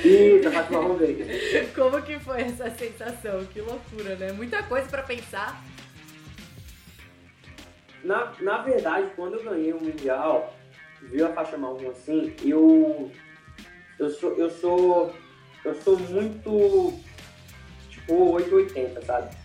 Isso, 0.04 0.48
a 0.48 0.52
faixa 0.52 0.70
marrom 0.70 0.94
veio. 0.94 1.26
Como 1.74 2.00
que 2.02 2.18
foi 2.20 2.42
essa 2.42 2.70
sensação? 2.70 3.44
Que 3.46 3.60
loucura, 3.60 4.14
né? 4.16 4.32
Muita 4.32 4.62
coisa 4.62 4.88
pra 4.88 5.02
pensar. 5.02 5.62
Na, 8.04 8.32
na 8.40 8.58
verdade, 8.58 9.10
quando 9.16 9.34
eu 9.34 9.44
ganhei 9.44 9.72
o 9.72 9.82
Mundial, 9.82 10.54
viu 11.02 11.26
a 11.26 11.30
faixa 11.30 11.58
marrom 11.58 11.90
assim, 11.90 12.34
eu. 12.44 13.10
Eu 13.98 14.10
sou. 14.10 14.36
Eu 14.36 14.50
sou. 14.50 15.14
Eu 15.64 15.74
sou 15.82 15.98
muito. 15.98 16.94
Tipo, 17.90 18.30
880, 18.32 19.02
sabe? 19.02 19.36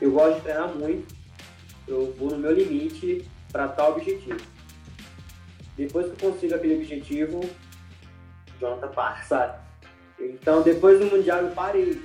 Eu 0.00 0.10
gosto 0.12 0.36
de 0.36 0.40
treinar 0.40 0.68
muito. 0.68 1.14
Eu 1.86 2.14
vou 2.18 2.30
no 2.30 2.38
meu 2.38 2.52
limite 2.52 3.28
para 3.54 3.68
tal 3.68 3.92
objetivo. 3.92 4.40
Depois 5.76 6.06
que 6.06 6.24
eu 6.24 6.32
consigo 6.32 6.56
aquele 6.56 6.74
objetivo, 6.74 7.48
Jonathan 8.60 8.88
para, 8.88 9.22
sabe? 9.22 9.58
Então, 10.18 10.60
depois 10.62 10.98
do 10.98 11.06
Mundial, 11.06 11.38
eu 11.38 11.52
parei. 11.52 12.02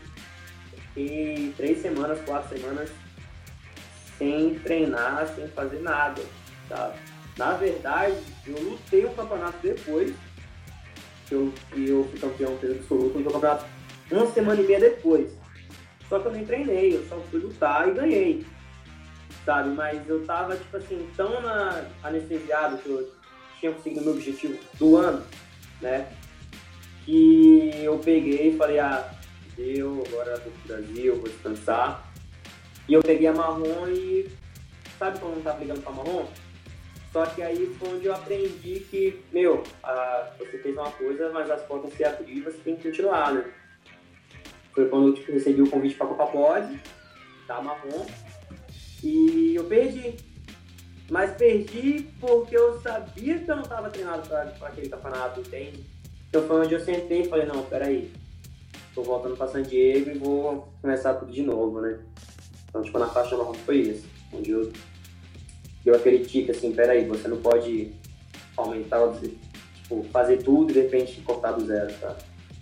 Fiquei 0.94 1.52
três 1.58 1.82
semanas, 1.82 2.22
quatro 2.22 2.56
semanas 2.56 2.92
sem 4.20 4.60
treinar, 4.60 5.28
sem 5.34 5.48
fazer 5.48 5.80
nada, 5.80 6.22
sabe? 6.68 7.00
Na 7.36 7.54
verdade, 7.54 8.18
eu 8.46 8.62
lutei 8.62 9.06
o 9.06 9.14
campeonato 9.14 9.58
depois, 9.64 10.14
que 11.26 11.34
eu, 11.34 11.54
que 11.72 11.90
eu 11.90 12.04
fui 12.12 12.20
campeão 12.20 12.58
peso 12.58 12.76
absoluto, 12.76 13.20
no 13.20 13.32
campeonato 13.32 13.66
uma 14.12 14.28
semana 14.28 14.62
e 14.62 14.68
meia 14.68 14.80
depois. 14.80 15.32
Só 16.08 16.20
que 16.20 16.28
eu 16.28 16.32
nem 16.32 16.46
treinei, 16.46 16.96
eu 16.96 17.08
só 17.08 17.20
fui 17.32 17.40
lutar 17.40 17.88
e 17.88 17.94
ganhei, 17.94 18.46
sabe? 19.46 19.70
Mas 19.70 20.08
eu 20.08 20.26
tava, 20.26 20.56
tipo 20.56 20.78
assim, 20.78 21.10
tão 21.16 21.42
na, 21.42 21.86
anestesiado 22.04 22.78
que 22.78 22.90
eu 22.90 23.12
tinha 23.60 23.72
conseguido 23.72 24.06
meu 24.06 24.14
objetivo 24.14 24.58
do 24.78 24.98
ano, 24.98 25.26
né? 25.82 26.08
Que 27.06 27.72
eu 27.84 27.98
peguei 28.00 28.50
e 28.50 28.58
falei, 28.58 28.80
ah, 28.80 29.14
deu, 29.56 30.04
agora 30.08 30.38
vou 30.38 30.52
pro 30.52 30.76
Brasil, 30.76 31.16
vou 31.16 31.30
descansar. 31.30 32.12
E 32.88 32.94
eu 32.94 33.02
peguei 33.02 33.28
a 33.28 33.34
marrom 33.34 33.88
e 33.88 34.30
sabe 34.98 35.20
quando 35.20 35.36
não 35.36 35.42
tava 35.42 35.60
ligando 35.60 35.82
pra 35.82 35.92
marrom? 35.92 36.26
Só 37.12 37.26
que 37.26 37.42
aí 37.42 37.76
foi 37.80 37.96
onde 37.96 38.06
eu 38.06 38.14
aprendi 38.14 38.82
que, 38.82 39.20
meu, 39.32 39.64
ah, 39.84 40.32
você 40.38 40.58
fez 40.60 40.78
uma 40.78 40.92
coisa, 40.92 41.30
mas 41.32 41.50
as 41.50 41.62
portas 41.64 41.94
se 41.94 42.04
abriram 42.04 42.52
você 42.52 42.58
tem 42.60 42.76
que 42.76 42.90
continuar, 42.90 43.34
né? 43.34 43.52
Foi 44.74 44.88
quando 44.88 45.08
eu 45.08 45.14
tipo, 45.16 45.32
recebi 45.32 45.62
o 45.62 45.70
convite 45.70 45.96
pra 45.96 46.08
Copa 46.08 46.28
Pod, 46.28 46.80
da 47.48 47.62
marrom, 47.62 48.06
e 49.04 49.56
eu 49.56 49.64
perdi. 49.66 50.16
Mas 51.10 51.36
perdi 51.36 52.08
porque 52.20 52.56
eu 52.56 52.80
sabia 52.82 53.40
que 53.40 53.50
eu 53.50 53.56
não 53.56 53.64
estava 53.64 53.90
treinado 53.90 54.28
para 54.28 54.44
aquele 54.68 54.90
campeonato, 54.90 55.40
entende? 55.40 55.84
Então 56.30 56.44
foi 56.48 56.62
onde 56.62 56.74
eu 56.74 56.80
sentei 56.80 57.22
e 57.22 57.28
falei, 57.28 57.48
não, 57.48 57.64
peraí, 57.64 58.12
tô 58.94 59.02
voltando 59.02 59.36
para 59.36 59.48
San 59.48 59.64
Diego 59.64 60.12
e 60.12 60.18
vou 60.20 60.72
começar 60.82 61.16
tudo 61.16 61.32
de 61.32 61.42
novo, 61.42 61.82
né? 61.82 62.00
Então, 62.68 62.84
tipo, 62.84 63.00
na 63.00 63.08
faixa 63.08 63.36
marrom 63.36 63.54
foi 63.54 63.78
isso. 63.78 64.06
Onde 64.32 64.52
eu 64.52 64.72
deu 65.84 65.96
aquele 65.96 66.24
tique 66.24 66.52
assim, 66.52 66.72
peraí, 66.72 67.06
você 67.06 67.28
não 67.28 67.38
pode 67.38 67.92
aumentar, 68.56 69.00
tipo, 69.76 70.04
fazer 70.12 70.44
tudo 70.44 70.70
e 70.70 70.74
de 70.74 70.82
repente 70.82 71.22
cortar 71.22 71.54
do 71.54 71.66
zero, 71.66 71.92
tá? 72.00 72.16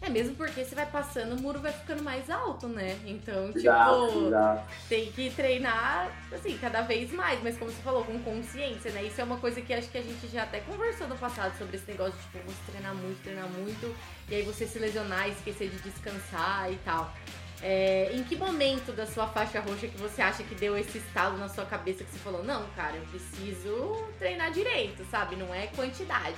É 0.08 0.10
mesmo 0.10 0.36
porque 0.36 0.64
você 0.64 0.74
vai 0.74 0.86
passando, 0.86 1.38
o 1.38 1.42
muro 1.42 1.60
vai 1.60 1.74
ficando 1.74 2.02
mais 2.02 2.30
alto, 2.30 2.66
né? 2.70 2.98
Então, 3.06 3.48
tipo, 3.48 3.60
Exato, 3.60 4.28
exato. 4.28 4.74
tem 4.88 5.12
que 5.12 5.30
treinar, 5.32 6.10
assim, 6.32 6.58
cada 6.60 6.82
vez 6.84 7.12
mais, 7.12 7.44
mas 7.44 7.58
como 7.58 7.70
você 7.70 7.82
falou, 7.82 8.06
com 8.06 8.18
consciência, 8.20 8.90
né? 8.92 9.04
Isso 9.04 9.20
é 9.20 9.24
uma 9.26 9.36
coisa 9.36 9.60
que 9.60 9.74
acho 9.74 9.90
que 9.90 9.98
a 9.98 10.02
gente 10.02 10.26
já 10.30 10.44
até 10.44 10.62
conversou 10.62 11.10
no 11.10 11.18
passado 11.18 11.58
sobre 11.58 11.76
esse 11.76 11.92
negócio 11.92 12.14
de, 12.14 12.40
tipo, 12.40 12.50
você 12.50 12.72
treinar 12.72 12.96
muito, 12.96 13.22
treinar 13.22 13.50
muito, 13.50 13.94
e 14.30 14.36
aí 14.36 14.44
você 14.44 14.66
se 14.66 14.80
lesionar, 14.80 15.28
esquecer 15.28 15.70
de 15.70 15.78
descansar 15.80 16.72
e 16.72 16.78
tal. 16.86 17.14
É, 17.62 18.10
em 18.14 18.24
que 18.24 18.38
momento 18.38 18.94
da 18.94 19.06
sua 19.06 19.28
faixa 19.28 19.60
roxa 19.60 19.90
que 19.90 19.98
você 19.98 20.22
acha 20.22 20.42
que 20.42 20.56
deu 20.56 20.78
esse 20.78 21.00
estalo 21.00 21.38
na 21.38 21.50
sua 21.50 21.66
cabeça 21.66 22.06
que 22.06 22.12
você 22.12 22.20
falou, 22.20 22.46
não, 22.46 22.66
cara, 22.78 22.96
eu 22.96 23.04
preciso 23.08 24.08
treinar 24.18 24.54
direito, 24.54 25.04
sabe? 25.12 25.36
Não 25.36 25.54
é 25.54 25.68
quantidade. 25.68 26.38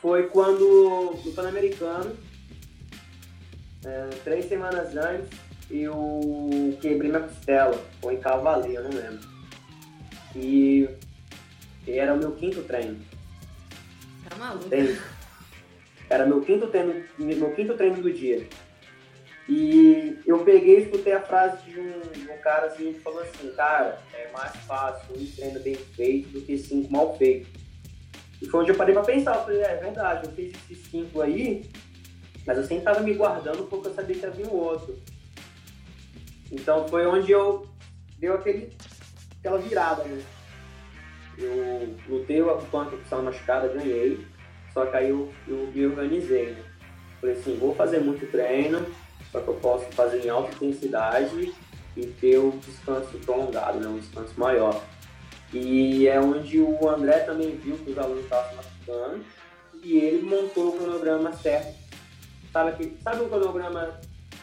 Foi 0.00 0.28
quando 0.28 1.18
no 1.24 1.32
Pan-Americano, 1.32 2.16
é, 3.86 4.08
três 4.24 4.46
semanas 4.46 4.96
antes, 4.96 5.38
eu 5.70 6.76
quebrei 6.80 7.10
minha 7.10 7.22
costela, 7.22 7.80
ou 8.02 8.12
em 8.12 8.18
Cavaleiro, 8.18 8.82
eu 8.82 8.84
não 8.84 8.90
lembro. 8.90 9.28
E, 10.34 10.88
e 11.86 11.92
era 11.92 12.14
o 12.14 12.18
meu 12.18 12.32
quinto 12.32 12.62
treino. 12.62 13.00
Tá 14.28 14.36
maluco? 14.36 14.66
Entende? 14.66 15.00
Era 16.08 16.26
meu 16.26 16.40
quinto 16.40 16.66
treino, 16.68 17.04
meu 17.18 17.52
quinto 17.54 17.74
treino 17.74 18.02
do 18.02 18.12
dia. 18.12 18.46
E 19.48 20.18
eu 20.26 20.40
peguei 20.40 20.78
e 20.78 20.82
escutei 20.82 21.12
a 21.12 21.20
frase 21.20 21.62
de 21.70 21.78
um, 21.78 22.00
de 22.00 22.30
um 22.30 22.38
cara 22.38 22.66
assim, 22.66 22.92
que 22.92 23.00
falou 23.00 23.22
assim, 23.22 23.50
cara, 23.52 24.00
é 24.12 24.28
mais 24.32 24.56
fácil 24.66 25.14
um 25.16 25.26
treino 25.26 25.60
bem 25.60 25.76
feito 25.76 26.28
do 26.30 26.40
que 26.40 26.58
cinco 26.58 26.92
mal 26.92 27.16
feitos. 27.16 27.48
E 28.42 28.46
foi 28.46 28.60
onde 28.60 28.72
eu 28.72 28.76
parei 28.76 28.92
pra 28.92 29.04
pensar, 29.04 29.36
eu 29.36 29.44
falei, 29.44 29.62
é, 29.62 29.72
é 29.72 29.76
verdade, 29.76 30.26
eu 30.26 30.32
fiz 30.32 30.52
esses 30.68 30.86
cinco 30.90 31.22
aí, 31.22 31.64
mas 32.46 32.58
eu 32.58 32.64
sempre 32.64 32.84
tava 32.84 33.00
me 33.00 33.14
guardando 33.14 33.64
porque 33.68 33.88
eu 33.88 33.94
sabia 33.94 34.16
que 34.16 34.26
havia 34.26 34.46
um 34.46 34.54
outro. 34.54 34.96
Então 36.50 36.86
foi 36.88 37.06
onde 37.06 37.32
eu 37.32 37.66
deu 38.18 38.34
aquele, 38.34 38.72
aquela 39.38 39.58
virada, 39.58 40.04
né? 40.04 40.22
Eu 41.38 41.94
lutei 42.08 42.40
o 42.40 42.48
eu 42.48 42.58
estava 43.02 43.22
machucada, 43.22 43.68
ganhei, 43.68 44.24
só 44.72 44.86
que 44.86 44.96
aí 44.96 45.10
eu, 45.10 45.32
eu 45.46 45.70
me 45.74 45.86
organizei, 45.86 46.52
né? 46.52 46.64
Falei 47.20 47.36
assim, 47.36 47.58
vou 47.58 47.74
fazer 47.74 47.98
muito 47.98 48.30
treino, 48.30 48.86
só 49.32 49.40
que 49.40 49.48
eu 49.48 49.54
posso 49.54 49.84
fazer 49.92 50.24
em 50.24 50.28
alta 50.28 50.54
intensidade 50.54 51.52
e 51.96 52.06
ter 52.06 52.38
o 52.38 52.52
descanso 52.64 53.18
prolongado, 53.18 53.80
né? 53.80 53.88
um 53.88 53.98
descanso 53.98 54.32
maior. 54.38 54.82
E 55.52 56.06
é 56.06 56.20
onde 56.20 56.60
o 56.60 56.88
André 56.88 57.20
também 57.20 57.56
viu 57.56 57.76
que 57.76 57.90
os 57.90 57.98
alunos 57.98 58.24
estavam 58.24 58.56
machucando 58.56 59.24
e 59.82 59.96
ele 59.96 60.22
montou 60.22 60.68
o 60.68 60.72
cronograma 60.78 61.32
certo. 61.32 61.85
Sabe, 62.56 62.72
que, 62.72 63.02
sabe 63.02 63.22
um 63.22 63.28
cronograma 63.28 64.00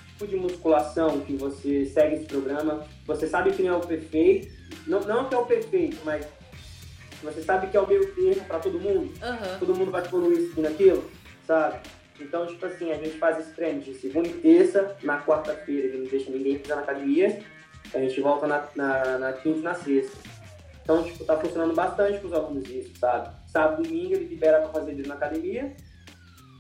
tipo 0.10 0.28
de 0.28 0.36
musculação 0.36 1.22
que 1.22 1.36
você 1.36 1.84
segue 1.84 2.18
esse 2.18 2.26
programa, 2.26 2.86
você 3.08 3.26
sabe 3.26 3.52
que 3.54 3.64
não 3.64 3.74
é 3.74 3.78
o 3.78 3.80
perfeito, 3.80 4.54
não, 4.86 5.00
não 5.00 5.28
que 5.28 5.34
é 5.34 5.38
o 5.40 5.48
perfeito, 5.48 5.98
mas 6.06 6.24
você 7.24 7.42
sabe 7.42 7.72
que 7.72 7.76
é 7.76 7.82
o 7.82 7.88
meio 7.88 8.14
termo 8.14 8.46
para 8.46 8.60
todo 8.60 8.80
mundo. 8.80 9.12
Aham. 9.20 9.58
Todo 9.58 9.74
mundo 9.74 9.90
vai 9.90 10.06
evoluir 10.06 10.38
isso 10.38 10.60
e 10.60 10.62
naquilo, 10.62 11.10
sabe? 11.48 11.80
Então, 12.20 12.46
tipo 12.46 12.64
assim, 12.68 12.92
a 12.92 12.98
gente 12.98 13.18
faz 13.18 13.40
esse 13.40 13.52
treino 13.56 13.82
de 13.82 13.96
segunda 13.96 14.28
e 14.28 14.34
terça, 14.34 14.96
na 15.02 15.20
quarta-feira 15.20 15.88
ele 15.88 16.04
não 16.04 16.06
deixa 16.06 16.30
ninguém 16.30 16.60
pisar 16.60 16.76
na 16.76 16.84
academia, 16.84 17.42
a 17.96 17.98
gente 17.98 18.22
volta 18.22 18.46
na, 18.46 18.68
na, 18.76 19.18
na 19.18 19.34
quinta 19.34 19.58
e 19.58 19.64
na 19.64 19.74
sexta. 19.74 20.16
Então, 20.84 21.04
tipo, 21.04 21.26
tá 21.26 21.36
funcionando 21.36 21.74
bastante 21.74 22.20
com 22.20 22.28
os 22.28 22.34
alunos 22.34 22.70
isso, 22.70 22.96
sabe? 23.00 23.34
Sábado 23.48 23.82
domingo 23.82 24.14
ele 24.14 24.26
libera 24.26 24.60
pra 24.60 24.70
fazer 24.70 24.92
eles 24.92 25.08
na 25.08 25.16
academia, 25.16 25.76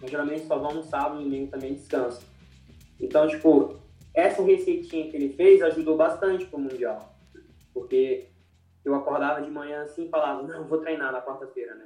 eu, 0.04 0.10
geralmente 0.10 0.46
só 0.46 0.58
vão 0.58 0.74
no 0.74 0.84
sábado 0.84 1.22
e 1.22 1.24
domingo 1.24 1.52
também 1.52 1.74
descansa. 1.74 2.22
Então, 3.00 3.28
tipo, 3.28 3.80
essa 4.14 4.44
receitinha 4.44 5.10
que 5.10 5.18
ele 5.18 5.34
fez 5.34 5.62
ajudou 5.62 5.98
bastante 5.98 6.46
pro 6.46 6.60
Mundial. 6.60 7.16
Porque 7.74 8.28
eu 8.86 8.94
acordava 8.96 9.42
de 9.42 9.50
manhã 9.50 9.84
assim 9.84 10.06
e 10.06 10.10
falava, 10.10 10.44
não, 10.44 10.66
vou 10.66 10.80
treinar 10.80 11.12
na 11.12 11.22
quarta-feira, 11.22 11.74
né? 11.76 11.86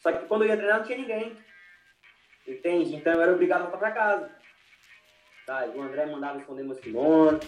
Só 0.00 0.10
que 0.12 0.26
quando 0.26 0.42
eu 0.42 0.48
ia 0.48 0.56
treinar 0.56 0.78
não 0.78 0.86
tinha 0.86 0.98
ninguém. 0.98 1.36
Entende? 2.46 2.96
Então 2.96 3.12
eu 3.12 3.22
era 3.22 3.32
obrigado 3.32 3.60
a 3.60 3.64
voltar 3.64 3.78
pra 3.78 3.90
casa. 3.90 4.30
Tá? 5.46 5.66
O 5.74 5.82
André 5.82 6.06
mandava 6.06 6.38
esconder 6.38 6.64
meus 6.64 6.80
kimonos. 6.80 7.46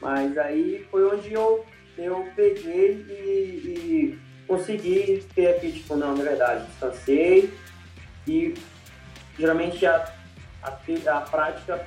Mas 0.00 0.36
aí 0.38 0.86
foi 0.90 1.04
onde 1.04 1.32
eu, 1.32 1.64
eu 1.98 2.26
peguei 2.34 3.04
e, 3.08 4.14
e 4.14 4.18
consegui 4.46 5.22
ter 5.34 5.48
aqui, 5.48 5.72
tipo, 5.72 5.94
não, 5.94 6.16
na 6.16 6.24
verdade, 6.24 6.66
descansei. 6.66 7.52
E 8.26 8.54
geralmente 9.40 9.84
a, 9.86 10.12
a, 10.62 10.68
a 10.68 11.20
prática 11.22 11.84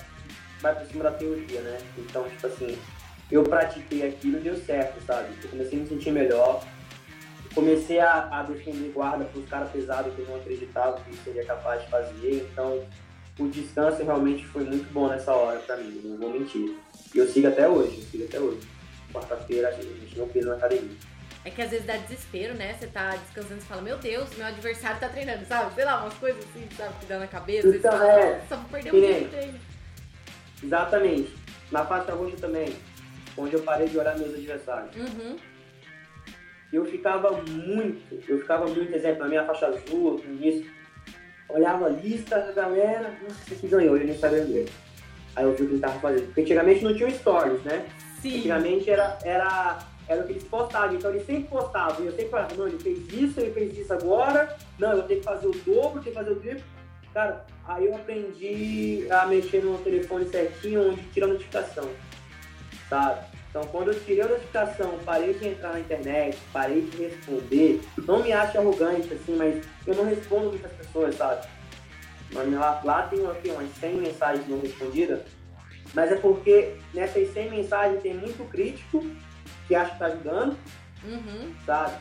vai 0.61 0.75
por 0.75 0.87
cima 0.87 1.03
da 1.03 1.11
teoria, 1.11 1.61
né? 1.61 1.77
Então, 1.97 2.27
tipo 2.29 2.47
assim, 2.47 2.77
eu 3.31 3.43
pratiquei 3.43 4.07
aquilo 4.07 4.37
e 4.37 4.41
deu 4.41 4.57
certo, 4.57 5.01
sabe? 5.05 5.29
Eu 5.43 5.49
comecei 5.49 5.77
a 5.77 5.81
me 5.81 5.87
sentir 5.87 6.11
melhor, 6.11 6.63
comecei 7.53 7.99
a, 7.99 8.27
a 8.31 8.43
defender 8.43 8.91
guarda 8.91 9.25
para 9.25 9.39
os 9.39 9.49
caras 9.49 9.69
pesados 9.69 10.13
que 10.15 10.21
eu 10.21 10.27
não 10.27 10.37
acreditava 10.37 10.99
que 11.01 11.15
seria 11.17 11.45
capaz 11.45 11.81
de 11.81 11.89
fazer, 11.89 12.49
então 12.51 12.83
o 13.39 13.47
descanso 13.47 14.03
realmente 14.03 14.45
foi 14.45 14.63
muito 14.63 14.91
bom 14.93 15.07
nessa 15.07 15.33
hora 15.33 15.59
para 15.59 15.77
mim, 15.77 16.01
não 16.03 16.17
vou 16.17 16.29
mentir. 16.29 16.75
E 17.13 17.17
eu 17.17 17.27
sigo 17.27 17.47
até 17.47 17.67
hoje, 17.67 17.97
eu 17.97 18.03
sigo 18.03 18.23
até 18.25 18.39
hoje. 18.39 18.67
Quarta-feira 19.11 19.69
a 19.69 19.71
gente 19.71 20.17
não 20.17 20.27
fez 20.27 20.45
na 20.45 20.55
academia. 20.55 20.97
É 21.45 21.49
que 21.49 21.61
às 21.61 21.69
vezes 21.71 21.85
dá 21.85 21.97
desespero, 21.97 22.53
né? 22.53 22.73
Você 22.79 22.87
tá 22.87 23.09
descansando 23.11 23.59
e 23.59 23.63
fala, 23.65 23.81
meu 23.81 23.97
Deus, 23.97 24.29
meu 24.37 24.45
adversário 24.45 24.99
tá 24.99 25.09
treinando, 25.09 25.45
sabe? 25.45 25.75
Sei 25.75 25.83
lá, 25.83 26.01
umas 26.01 26.13
coisas 26.13 26.41
assim, 26.45 26.65
sabe? 26.77 26.93
Que 27.01 27.05
dá 27.05 27.19
na 27.19 27.27
cabeça. 27.27 27.67
Então, 27.67 27.91
fala, 27.91 28.11
é, 28.11 28.37
Nossa, 28.39 28.55
vou 28.55 28.65
perder 28.69 28.89
que 28.89 28.95
um 28.95 29.01
nem- 29.01 29.23
de 29.23 29.29
treino. 29.29 29.59
Exatamente. 30.63 31.35
Na 31.71 31.85
faixa 31.85 32.13
roxa 32.13 32.37
também, 32.37 32.73
onde 33.37 33.53
eu 33.55 33.61
parei 33.61 33.87
de 33.89 33.97
olhar 33.97 34.17
meus 34.17 34.33
adversários. 34.33 34.95
Uhum. 34.95 35.37
eu 36.71 36.85
ficava 36.85 37.31
muito, 37.33 38.23
eu 38.27 38.39
ficava 38.39 38.65
muito, 38.65 38.95
exemplo, 38.95 39.19
na 39.19 39.27
minha 39.27 39.45
faixa 39.45 39.67
azul, 39.67 40.19
no 40.25 40.33
início, 40.33 40.71
olhava 41.49 41.85
a 41.85 41.89
lista 41.89 42.39
da 42.39 42.51
galera, 42.51 43.13
nossa, 43.21 43.53
aqui 43.53 43.67
ganhou, 43.67 43.95
eu 43.95 44.05
no 44.07 44.11
Instagram 44.11 44.45
dele. 44.45 44.71
Aí 45.35 45.43
eu 45.43 45.53
vi 45.55 45.63
o 45.63 45.67
que 45.67 45.73
ele 45.73 45.79
tava 45.81 45.99
fazendo. 45.99 46.25
Porque 46.27 46.41
antigamente 46.41 46.83
não 46.83 46.95
tinha 46.95 47.11
stories, 47.11 47.61
né? 47.63 47.85
Sim. 48.21 48.37
Antigamente 48.39 48.89
era, 48.89 49.19
era, 49.23 49.79
era 50.07 50.21
o 50.21 50.25
que 50.25 50.33
eles 50.33 50.43
postavam, 50.43 50.95
então 50.95 51.11
eles 51.11 51.25
sempre 51.25 51.45
postavam, 51.45 52.03
e 52.03 52.07
eu 52.07 52.11
sempre 52.11 52.29
falava, 52.29 52.55
não, 52.55 52.67
ele 52.67 52.79
fez 52.79 52.99
isso, 53.13 53.39
ele 53.39 53.51
fez 53.51 53.77
isso 53.77 53.93
agora, 53.93 54.57
não, 54.77 54.91
eu 54.91 55.03
tenho 55.03 55.19
que 55.19 55.25
fazer 55.25 55.47
o 55.47 55.51
dobro, 55.51 56.01
tenho 56.01 56.03
que 56.03 56.11
fazer 56.13 56.31
o 56.31 56.35
triplo. 56.35 56.63
Cara, 57.13 57.45
aí 57.65 57.85
eu 57.85 57.95
aprendi 57.95 59.07
a 59.09 59.25
mexer 59.27 59.63
no 59.63 59.77
telefone 59.77 60.27
certinho, 60.29 60.89
onde 60.89 61.03
tira 61.11 61.27
a 61.27 61.29
notificação, 61.29 61.87
sabe? 62.89 63.25
Então, 63.49 63.63
quando 63.67 63.89
eu 63.89 63.99
tirei 64.03 64.23
a 64.23 64.27
notificação, 64.27 64.97
parei 65.05 65.35
de 65.35 65.47
entrar 65.47 65.73
na 65.73 65.79
internet, 65.79 66.39
parei 66.51 66.81
de 66.81 66.97
responder, 66.97 67.81
não 67.99 68.23
me 68.23 68.33
acho 68.33 68.57
arrogante, 68.57 69.13
assim, 69.13 69.35
mas 69.35 69.63
eu 69.85 69.93
não 69.93 70.05
respondo 70.05 70.49
muitas 70.49 70.71
pessoas, 70.71 71.15
sabe? 71.15 71.47
Lá, 72.33 72.81
lá 72.83 73.03
tem 73.03 73.23
aqui, 73.27 73.49
umas 73.49 73.69
100 73.75 73.93
mensagens 73.97 74.47
não 74.47 74.59
respondidas, 74.59 75.21
mas 75.93 76.11
é 76.11 76.15
porque 76.15 76.73
nessas 76.95 77.31
100 77.31 77.51
mensagens 77.51 78.01
tem 78.01 78.15
muito 78.15 78.43
crítico 78.49 79.05
que 79.67 79.75
acha 79.75 79.91
que 79.91 79.99
tá 79.99 80.05
ajudando, 80.07 80.57
Uhum. 81.03 81.53
sabe? 81.65 81.95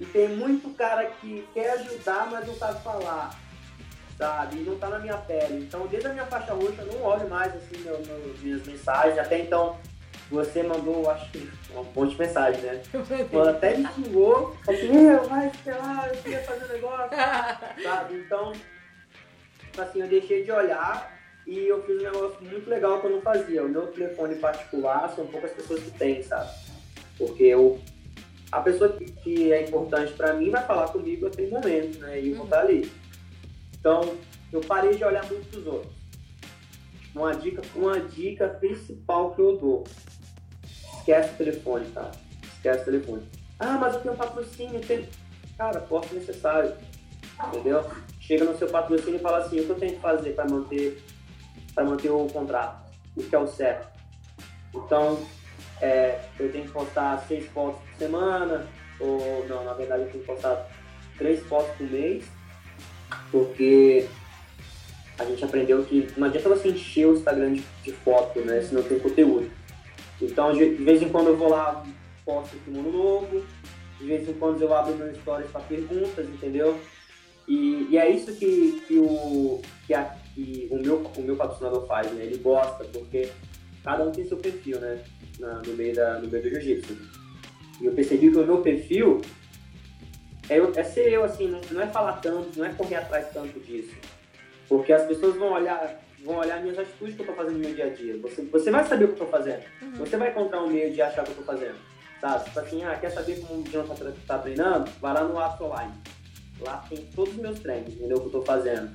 E 0.00 0.04
tem 0.04 0.28
muito 0.30 0.68
cara 0.76 1.06
que 1.20 1.46
quer 1.54 1.70
ajudar, 1.72 2.28
mas 2.30 2.46
não 2.46 2.54
sabe 2.54 2.82
falar, 2.82 3.34
sabe? 4.18 4.58
E 4.58 4.60
não 4.62 4.76
tá 4.78 4.88
na 4.88 4.98
minha 4.98 5.16
pele. 5.16 5.64
Então, 5.64 5.86
desde 5.86 6.08
a 6.08 6.12
minha 6.12 6.26
faixa 6.26 6.52
roxa, 6.52 6.82
eu 6.82 6.92
não 6.92 7.02
olho 7.02 7.28
mais, 7.28 7.54
assim, 7.54 7.78
meu, 7.82 7.98
meu- 8.06 8.34
minhas 8.40 8.66
mensagens. 8.66 9.18
Até 9.18 9.38
então, 9.40 9.78
você 10.30 10.62
mandou, 10.62 11.08
acho 11.10 11.30
que, 11.30 11.50
um 11.74 11.82
monte 11.94 12.10
de 12.12 12.18
mensagem, 12.18 12.60
né? 12.62 12.82
Quando 13.30 13.48
até 13.48 13.76
me 13.76 13.86
xingou, 13.94 14.56
assim, 14.68 14.88
meu, 14.90 15.24
vai, 15.28 15.50
sei 15.64 15.72
lá, 15.74 16.08
eu 16.08 16.16
queria 16.22 16.42
fazer 16.42 16.64
um 16.64 16.68
negócio, 16.68 17.10
sabe? 17.82 18.14
Então, 18.16 18.52
assim, 19.78 20.00
eu 20.00 20.08
deixei 20.08 20.44
de 20.44 20.52
olhar 20.52 21.14
e 21.46 21.58
eu 21.68 21.82
fiz 21.84 22.00
um 22.00 22.04
negócio 22.04 22.36
muito 22.42 22.68
legal 22.68 23.00
que 23.00 23.06
eu 23.06 23.10
não 23.12 23.22
fazia. 23.22 23.64
O 23.64 23.68
meu 23.68 23.86
telefone 23.88 24.34
particular 24.36 25.08
são 25.14 25.26
poucas 25.26 25.52
pessoas 25.52 25.82
que 25.84 25.90
têm, 25.92 26.22
sabe? 26.22 26.50
Porque 27.16 27.44
eu, 27.44 27.80
a 28.52 28.60
pessoa 28.60 28.92
que, 28.92 29.04
que 29.04 29.52
é 29.52 29.62
importante 29.62 30.12
pra 30.12 30.34
mim 30.34 30.50
vai 30.50 30.64
falar 30.64 30.88
comigo 30.88 31.26
naquele 31.26 31.50
momento, 31.50 31.98
né? 31.98 32.20
E 32.20 32.30
eu 32.30 32.36
vou 32.36 32.44
estar 32.44 32.60
ali. 32.60 32.90
Então, 33.78 34.16
eu 34.52 34.60
parei 34.60 34.96
de 34.96 35.04
olhar 35.04 35.24
muito 35.26 35.48
pros 35.50 35.66
outros. 35.66 35.92
Uma 37.14 37.34
dica, 37.34 37.62
uma 37.74 37.98
dica 37.98 38.48
principal 38.48 39.34
que 39.34 39.40
eu 39.40 39.56
dou. 39.56 39.84
Esquece 40.98 41.34
o 41.34 41.36
telefone, 41.36 41.86
tá? 41.90 42.10
Esquece 42.56 42.82
o 42.82 42.84
telefone. 42.84 43.22
Ah, 43.58 43.78
mas 43.78 43.94
eu 43.94 44.00
tenho 44.00 44.14
um 44.14 44.16
patrocínio. 44.16 44.80
Cara, 45.56 45.80
porta 45.80 46.14
necessário. 46.14 46.74
Entendeu? 47.48 47.84
Chega 48.20 48.44
no 48.44 48.58
seu 48.58 48.68
patrocínio 48.68 49.16
e 49.16 49.22
fala 49.22 49.38
assim, 49.38 49.60
o 49.60 49.64
que 49.64 49.70
eu 49.70 49.78
tenho 49.78 49.94
que 49.94 50.00
fazer 50.00 50.30
para 50.34 50.48
manter, 50.48 51.02
para 51.74 51.84
manter 51.84 52.10
o 52.10 52.26
contrato? 52.26 52.90
O 53.16 53.22
que 53.22 53.34
é 53.34 53.38
o 53.38 53.46
certo? 53.46 53.88
Então, 54.74 55.18
é, 55.80 56.20
eu 56.38 56.50
tenho 56.50 56.64
que 56.64 56.72
postar 56.72 57.18
seis 57.26 57.46
fotos 57.46 57.80
por 57.80 57.98
semana, 57.98 58.66
ou 58.98 59.46
não, 59.48 59.64
na 59.64 59.74
verdade 59.74 60.02
eu 60.02 60.08
tenho 60.10 60.24
que 60.24 60.26
postar 60.26 60.68
três 61.18 61.40
fotos 61.44 61.74
por 61.76 61.90
mês, 61.90 62.24
porque 63.30 64.06
a 65.18 65.24
gente 65.24 65.44
aprendeu 65.44 65.84
que 65.84 66.08
não 66.16 66.26
adianta 66.26 66.48
você 66.48 66.68
encher 66.68 67.06
o 67.06 67.14
Instagram 67.14 67.54
de, 67.54 67.64
de 67.82 67.92
foto, 67.92 68.40
né, 68.40 68.60
se 68.62 68.74
não 68.74 68.82
tem 68.82 68.98
conteúdo. 68.98 69.50
Então, 70.20 70.52
de, 70.52 70.76
de 70.76 70.84
vez 70.84 71.02
em 71.02 71.08
quando 71.08 71.28
eu 71.28 71.36
vou 71.36 71.48
lá, 71.48 71.84
posto 72.24 72.56
o 72.66 72.70
mundo 72.70 72.90
novo, 72.90 73.44
de 73.98 74.06
vez 74.06 74.28
em 74.28 74.32
quando 74.34 74.60
eu 74.60 74.74
abro 74.74 74.94
meu 74.94 75.14
stories 75.14 75.50
para 75.50 75.60
perguntas, 75.62 76.26
entendeu? 76.26 76.78
E, 77.48 77.86
e 77.90 77.98
é 77.98 78.10
isso 78.10 78.34
que, 78.34 78.82
que, 78.86 78.98
o, 78.98 79.62
que, 79.86 79.94
a, 79.94 80.04
que 80.34 80.68
o, 80.70 80.76
meu, 80.76 80.96
o 81.16 81.22
meu 81.22 81.36
patrocinador 81.36 81.86
faz, 81.86 82.10
né? 82.12 82.24
Ele 82.24 82.38
gosta, 82.38 82.84
porque 82.84 83.30
cada 83.86 84.02
um 84.02 84.10
tem 84.10 84.26
seu 84.26 84.36
perfil, 84.36 84.80
né? 84.80 84.98
Na, 85.38 85.62
no, 85.62 85.72
meio 85.74 85.94
da, 85.94 86.18
no 86.18 86.26
meio 86.26 86.42
do 86.42 86.50
jiu-jitsu. 86.50 86.98
E 87.80 87.86
eu 87.86 87.92
percebi 87.92 88.32
que 88.32 88.36
o 88.36 88.44
meu 88.44 88.60
perfil 88.60 89.22
é, 90.48 90.58
é 90.58 90.82
ser 90.82 91.12
eu, 91.12 91.22
assim, 91.22 91.46
não, 91.46 91.60
não 91.70 91.80
é 91.80 91.86
falar 91.86 92.14
tanto, 92.14 92.58
não 92.58 92.66
é 92.66 92.70
correr 92.70 92.96
atrás 92.96 93.28
tanto 93.32 93.60
disso. 93.60 93.94
Porque 94.68 94.92
as 94.92 95.06
pessoas 95.06 95.36
vão 95.36 95.52
olhar, 95.52 96.02
vão 96.24 96.38
olhar 96.38 96.60
minhas 96.60 96.76
atitudes 96.76 97.14
que 97.14 97.22
eu 97.22 97.26
tô 97.26 97.32
fazendo 97.34 97.54
no 97.54 97.60
meu 97.60 97.74
dia 97.74 97.86
a 97.86 97.90
dia. 97.90 98.18
Você, 98.18 98.42
você 98.42 98.72
vai 98.72 98.84
saber 98.84 99.04
o 99.04 99.08
que 99.08 99.22
eu 99.22 99.26
tô 99.26 99.30
fazendo. 99.30 99.62
Você 99.98 100.16
vai 100.16 100.30
encontrar 100.30 100.64
um 100.64 100.68
meio 100.68 100.92
de 100.92 101.00
achar 101.00 101.22
o 101.22 101.24
que 101.24 101.30
eu 101.30 101.36
tô 101.36 101.42
fazendo. 101.44 101.76
Sabe? 102.20 102.44
Tipo 102.44 102.58
assim, 102.58 102.82
ah, 102.82 102.96
quer 102.96 103.10
saber 103.10 103.38
como 103.40 103.60
o 103.60 103.70
Jonathan 103.70 104.10
tá, 104.10 104.12
tá 104.26 104.38
treinando? 104.38 104.90
Vai 105.00 105.14
lá 105.14 105.22
no 105.22 105.38
Atos 105.38 105.60
Online. 105.60 105.92
Lá 106.60 106.84
tem 106.88 107.06
todos 107.14 107.34
os 107.34 107.40
meus 107.40 107.60
treinos, 107.60 107.94
entendeu? 107.94 108.16
O 108.16 108.20
que 108.22 108.26
eu 108.26 108.40
tô 108.40 108.42
fazendo. 108.42 108.90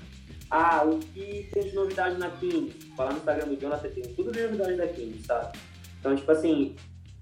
Ah, 0.54 0.84
o 0.84 1.00
que 1.00 1.50
tem 1.54 1.64
de 1.64 1.74
novidade 1.74 2.18
na? 2.18 2.28
Vai 2.28 3.06
lá 3.06 3.12
no 3.14 3.18
Instagram 3.20 3.48
do 3.48 3.60
Jonathan, 3.60 3.90
tem 3.90 4.04
tudo 4.04 4.34
de 4.34 4.42
novidade 4.42 4.76
da 4.76 4.88
Kings, 4.88 5.24
sabe? 5.26 5.58
Então, 5.98 6.14
tipo 6.14 6.30
assim, 6.30 6.76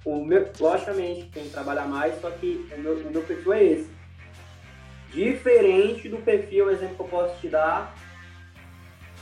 o 0.03 0.25
meu, 0.25 0.49
logicamente 0.59 1.25
tem 1.29 1.43
que 1.43 1.49
trabalhar 1.51 1.85
mais, 1.87 2.19
só 2.19 2.31
que 2.31 2.67
o 2.75 2.79
meu, 2.79 2.97
o 2.97 3.11
meu 3.11 3.21
perfil 3.21 3.53
é 3.53 3.63
esse. 3.63 3.89
Diferente 5.11 6.09
do 6.09 6.17
perfil, 6.17 6.65
o 6.65 6.71
exemplo 6.71 6.95
que 6.95 7.01
eu 7.01 7.07
posso 7.07 7.39
te 7.39 7.49
dar, 7.49 7.95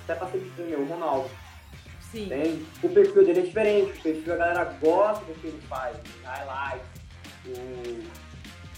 até 0.04 0.15
passei 0.15 0.39
de 0.39 0.50
treino, 0.52 0.84
o 0.84 0.88
Ronaldo. 0.88 1.30
Sim. 2.12 2.26
Entende? 2.26 2.65
O 2.84 2.89
perfil 2.89 3.26
dele 3.26 3.39
é 3.39 3.43
diferente, 3.43 4.00
o 4.00 4.02
perfil 4.04 4.34
a 4.34 4.38
galera 4.38 4.63
gosta 4.82 5.26
do 5.26 5.34
que 5.39 5.48
ele 5.48 5.62
faz, 5.67 5.98
highlights, 6.24 6.88
o- 7.46 8.26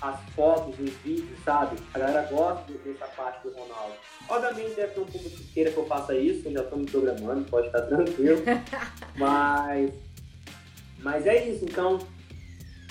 as 0.02 0.20
fotos, 0.36 0.80
os 0.80 0.90
vídeos, 1.04 1.38
sabe? 1.44 1.78
A 1.94 2.00
galera 2.00 2.22
gosta 2.32 2.72
de- 2.72 2.78
dessa 2.80 3.06
parte 3.08 3.44
do 3.48 3.54
Ronaldo. 3.54 3.94
Obviamente 4.30 4.76
deve 4.76 4.94
ter 4.94 5.00
um 5.02 5.06
pouco 5.06 5.30
que 5.30 5.44
queira 5.54 5.72
que 5.72 5.78
eu 5.78 5.86
faça 5.86 6.16
isso, 6.16 6.48
eu 6.48 6.54
já 6.54 6.62
estou 6.62 6.80
me 6.80 6.86
programando, 6.90 7.44
pode 7.50 7.68
ficar 7.68 7.82
tranquilo. 7.84 8.42
mas, 9.18 9.92
mas 11.00 11.26
é 11.28 11.50
isso, 11.50 11.66
então 11.66 12.00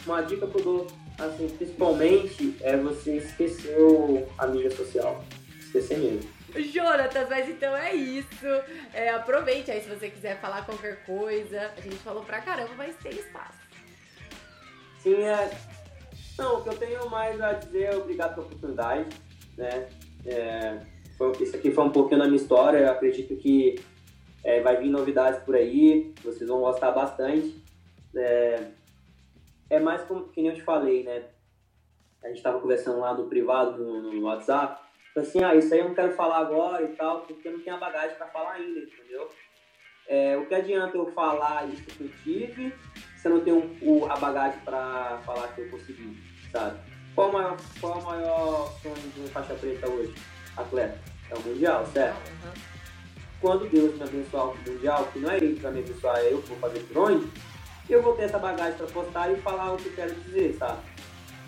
uma 0.06 0.20
dica 0.22 0.46
que 0.46 0.56
eu 0.58 0.62
dou, 0.62 0.86
assim, 1.18 1.48
principalmente 1.48 2.56
é 2.62 2.76
você 2.76 3.16
esquecer 3.16 4.26
a 4.38 4.46
mídia 4.46 4.70
social. 4.70 5.24
Esquecer 5.58 5.98
mesmo. 5.98 6.38
Jonatas, 6.72 7.28
mas 7.28 7.46
então 7.48 7.76
é 7.76 7.94
isso. 7.94 8.46
É, 8.94 9.10
aproveite 9.10 9.70
aí 9.70 9.82
se 9.82 9.88
você 9.88 10.08
quiser 10.08 10.40
falar 10.40 10.64
qualquer 10.64 11.04
coisa. 11.04 11.70
A 11.76 11.80
gente 11.80 11.96
falou 11.96 12.24
pra 12.24 12.40
caramba, 12.40 12.70
mas 12.76 12.96
tem 12.96 13.12
espaço. 13.12 13.58
Sim, 15.02 15.22
é. 15.22 15.50
Não, 16.38 16.58
o 16.58 16.62
que 16.62 16.68
eu 16.68 16.76
tenho 16.78 17.10
mais 17.10 17.40
a 17.40 17.52
dizer 17.54 17.82
é 17.92 17.96
obrigado 17.96 18.34
pela 18.34 18.46
oportunidade, 18.46 19.08
né? 19.56 19.88
É, 20.24 20.78
foi- 21.16 21.32
isso 21.40 21.56
aqui 21.56 21.70
foi 21.72 21.84
um 21.84 21.90
pouquinho 21.90 22.20
da 22.20 22.26
minha 22.26 22.36
história, 22.36 22.78
eu 22.78 22.90
acredito 22.92 23.36
que 23.36 23.76
é, 24.44 24.60
vai 24.60 24.76
vir 24.76 24.88
novidades 24.88 25.40
por 25.42 25.56
aí, 25.56 26.14
vocês 26.22 26.48
vão 26.48 26.60
gostar 26.60 26.92
bastante. 26.92 27.60
É, 28.14 28.68
é 29.68 29.80
mais 29.80 30.02
como 30.02 30.28
que 30.28 30.40
nem 30.40 30.50
eu 30.52 30.56
te 30.56 30.62
falei, 30.62 31.02
né? 31.02 31.24
A 32.22 32.28
gente 32.28 32.42
tava 32.42 32.60
conversando 32.60 33.00
lá 33.00 33.12
no 33.14 33.28
privado, 33.28 33.76
no, 33.82 34.00
no 34.12 34.22
WhatsApp, 34.22 34.80
assim, 35.16 35.42
ah, 35.42 35.54
isso 35.56 35.74
aí 35.74 35.80
eu 35.80 35.88
não 35.88 35.94
quero 35.94 36.12
falar 36.12 36.38
agora 36.38 36.84
e 36.84 36.88
tal, 36.94 37.22
porque 37.22 37.48
eu 37.48 37.52
não 37.52 37.60
tenho 37.60 37.76
a 37.76 37.80
bagagem 37.80 38.16
para 38.16 38.28
falar 38.28 38.52
ainda, 38.52 38.78
entendeu? 38.78 39.28
É, 40.06 40.36
o 40.36 40.46
que 40.46 40.54
adianta 40.54 40.96
eu 40.96 41.06
falar 41.12 41.68
isso 41.68 41.84
que 41.84 42.04
eu 42.04 42.10
tive 42.22 42.72
se 43.16 43.26
eu 43.28 43.34
não 43.34 43.40
tenho 43.40 43.76
o- 43.82 44.06
a 44.06 44.16
bagagem 44.16 44.60
para 44.60 45.18
falar 45.26 45.48
que 45.48 45.62
eu 45.62 45.68
consegui, 45.70 46.16
sabe? 46.52 46.78
Qual 47.14 47.30
o 47.30 47.32
maior, 47.32 47.56
qual 47.80 47.98
o 47.98 48.04
maior 48.04 48.72
sonho 48.82 49.12
de 49.14 49.20
um 49.20 49.26
faixa 49.28 49.54
preta 49.54 49.88
hoje? 49.88 50.14
Atleta. 50.56 50.98
É 51.30 51.34
o 51.34 51.40
Mundial, 51.40 51.86
certo? 51.92 52.16
Uhum. 52.30 52.52
Quando 53.40 53.70
Deus 53.70 53.94
me 53.96 54.02
abençoar 54.02 54.50
o 54.50 54.56
Mundial, 54.66 55.08
que 55.12 55.18
não 55.18 55.30
é 55.30 55.36
ele 55.36 55.54
que 55.54 55.60
vai 55.60 55.72
me 55.72 55.80
abençoar, 55.80 56.18
é 56.18 56.32
eu 56.32 56.42
que 56.42 56.48
vou 56.48 56.58
fazer 56.58 56.80
por 56.80 57.10
onde, 57.10 57.28
eu 57.88 58.02
vou 58.02 58.14
ter 58.14 58.22
essa 58.22 58.38
bagagem 58.38 58.76
para 58.76 58.86
postar 58.86 59.30
e 59.30 59.36
falar 59.36 59.72
o 59.72 59.76
que 59.76 59.86
eu 59.86 59.94
quero 59.94 60.14
dizer, 60.14 60.56
sabe? 60.58 60.78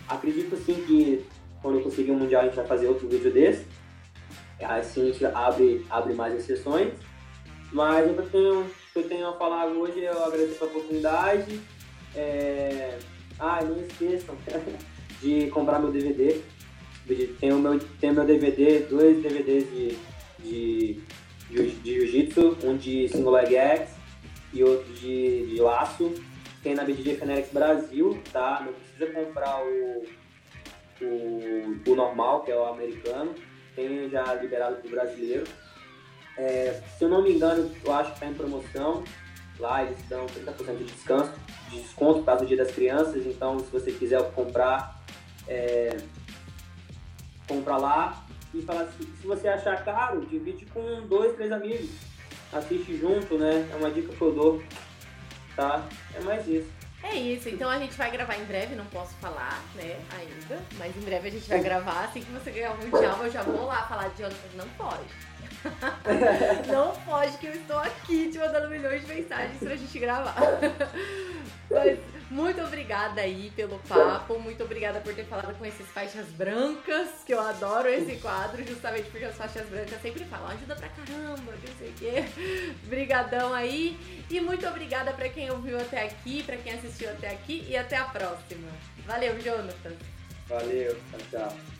Acredito 0.08 0.56
sim 0.56 0.74
que 0.86 1.26
quando 1.62 1.78
eu 1.78 1.84
conseguir 1.84 2.10
o 2.10 2.14
Mundial 2.14 2.42
a 2.42 2.44
gente 2.46 2.56
vai 2.56 2.66
fazer 2.66 2.88
outro 2.88 3.08
vídeo 3.08 3.32
desse. 3.32 3.66
Assim 4.60 5.02
a 5.02 5.12
gente 5.12 5.24
abre, 5.24 5.86
abre 5.90 6.14
mais 6.14 6.34
exceções. 6.34 6.92
Mas 7.72 8.06
eu 8.06 8.28
tenho, 8.28 8.60
o 8.62 8.70
que 8.92 8.98
eu 8.98 9.08
tenho 9.08 9.28
a 9.28 9.32
falar 9.34 9.66
hoje, 9.66 10.00
eu 10.00 10.24
agradeço 10.24 10.64
a 10.64 10.66
oportunidade 10.66 11.60
É... 12.14 12.98
Ah, 13.38 13.60
não 13.62 13.80
esqueçam 13.80 14.34
de 15.20 15.48
comprar 15.50 15.78
meu 15.78 15.90
DVD. 15.90 16.40
Tem 17.40 17.52
o 17.52 17.58
meu, 17.58 17.78
tem 17.78 18.10
o 18.10 18.14
meu 18.14 18.24
DVD, 18.24 18.80
dois 18.80 19.20
DVDs 19.22 19.64
de, 19.70 19.98
de, 20.38 21.00
de, 21.50 21.80
Jiu-Jitsu, 21.82 22.58
um 22.62 22.76
de 22.76 23.08
single 23.08 23.32
leg 23.32 23.56
X 23.56 23.90
e 24.52 24.62
outro 24.62 24.92
de, 24.94 25.46
de 25.46 25.60
laço. 25.60 26.14
Tem 26.62 26.74
na 26.74 26.84
BJJ 26.84 27.16
Fenerics 27.16 27.52
Brasil, 27.52 28.20
tá? 28.32 28.62
Não 28.64 28.72
precisa 28.72 29.06
comprar 29.06 29.60
o, 29.62 30.04
o, 31.00 31.76
o 31.86 31.94
normal, 31.94 32.42
que 32.42 32.52
é 32.52 32.56
o 32.56 32.66
americano. 32.66 33.34
Tem 33.74 34.08
já 34.10 34.34
liberado 34.34 34.76
para 34.76 34.86
o 34.86 34.90
brasileiro. 34.90 35.44
É, 36.36 36.80
se 36.96 37.04
eu 37.04 37.08
não 37.08 37.22
me 37.22 37.32
engano, 37.32 37.70
eu 37.84 37.92
acho 37.92 38.10
que 38.10 38.16
está 38.16 38.26
em 38.26 38.34
promoção. 38.34 39.02
Lá 39.58 39.82
eles 39.84 39.98
dão 40.08 40.26
30% 40.26 40.78
de 40.78 40.84
descanso, 40.84 41.32
de 41.70 41.80
desconto 41.80 42.22
para 42.22 42.42
o 42.42 42.46
Dia 42.46 42.56
das 42.56 42.70
Crianças. 42.70 43.26
Então, 43.26 43.58
se 43.58 43.70
você 43.70 43.92
quiser 43.92 44.22
comprar, 44.32 44.99
é, 45.50 45.96
compra 47.46 47.76
lá. 47.76 48.24
E 48.54 48.62
fala 48.62 48.82
assim, 48.82 49.04
se 49.20 49.26
você 49.26 49.48
achar 49.48 49.84
caro, 49.84 50.26
divide 50.26 50.64
com 50.66 51.06
dois, 51.06 51.34
três 51.36 51.52
amigos. 51.52 51.90
Assiste 52.52 52.96
junto, 52.96 53.38
né? 53.38 53.68
É 53.72 53.76
uma 53.76 53.90
dica 53.90 54.12
que 54.12 54.22
eu 54.22 54.32
dou. 54.32 54.62
Tá? 55.54 55.86
É 56.14 56.20
mais 56.20 56.48
isso. 56.48 56.70
É 57.02 57.14
isso, 57.14 57.48
então 57.48 57.68
a 57.70 57.78
gente 57.78 57.96
vai 57.96 58.10
gravar 58.10 58.36
em 58.36 58.44
breve, 58.44 58.74
não 58.74 58.84
posso 58.86 59.14
falar, 59.14 59.62
né, 59.74 59.98
ainda, 60.18 60.62
mas 60.78 60.94
em 60.94 61.00
breve 61.00 61.28
a 61.28 61.30
gente 61.30 61.48
vai 61.48 61.58
gravar, 61.62 62.04
assim 62.04 62.20
que 62.20 62.30
você 62.30 62.50
ganhar 62.50 62.72
o 62.72 62.76
Mundial, 62.76 63.24
eu 63.24 63.30
já 63.30 63.42
vou 63.42 63.64
lá 63.64 63.86
falar 63.86 64.08
de 64.08 64.18
Jonathan, 64.18 64.48
não 64.54 64.68
pode. 64.76 65.08
não 66.68 66.94
pode 67.04 67.36
que 67.38 67.46
eu 67.46 67.52
estou 67.52 67.78
aqui 67.78 68.30
te 68.30 68.38
mandando 68.38 68.68
milhões 68.68 69.02
de 69.02 69.14
mensagens 69.14 69.58
pra 69.58 69.76
gente 69.76 69.98
gravar. 69.98 70.36
Mas 71.70 71.98
muito 72.30 72.60
obrigada 72.62 73.20
aí 73.20 73.52
pelo 73.56 73.78
papo, 73.80 74.38
muito 74.38 74.62
obrigada 74.62 75.00
por 75.00 75.12
ter 75.14 75.24
falado 75.24 75.56
com 75.58 75.66
esses 75.66 75.86
faixas 75.88 76.26
brancas, 76.28 77.08
que 77.26 77.34
eu 77.34 77.40
adoro 77.40 77.88
esse 77.88 78.16
quadro, 78.16 78.64
justamente 78.64 79.10
porque 79.10 79.24
as 79.24 79.36
faixas 79.36 79.68
brancas 79.68 80.00
sempre 80.00 80.24
falam, 80.24 80.48
ajuda 80.48 80.76
pra 80.76 80.88
caramba, 80.88 81.52
não 81.52 81.76
sei 81.78 81.88
o 81.88 81.92
quê. 81.94 82.24
Brigadão 82.84 83.52
aí. 83.52 83.98
E 84.30 84.40
muito 84.40 84.66
obrigada 84.66 85.12
pra 85.12 85.28
quem 85.28 85.50
ouviu 85.50 85.76
até 85.76 86.04
aqui, 86.04 86.42
pra 86.44 86.56
quem 86.56 86.72
assistiu 86.72 87.10
até 87.10 87.30
aqui 87.30 87.66
e 87.68 87.76
até 87.76 87.96
a 87.96 88.04
próxima. 88.04 88.68
Valeu, 89.06 89.40
Jonathan. 89.40 89.92
Valeu, 90.48 90.96
tchau. 91.30 91.79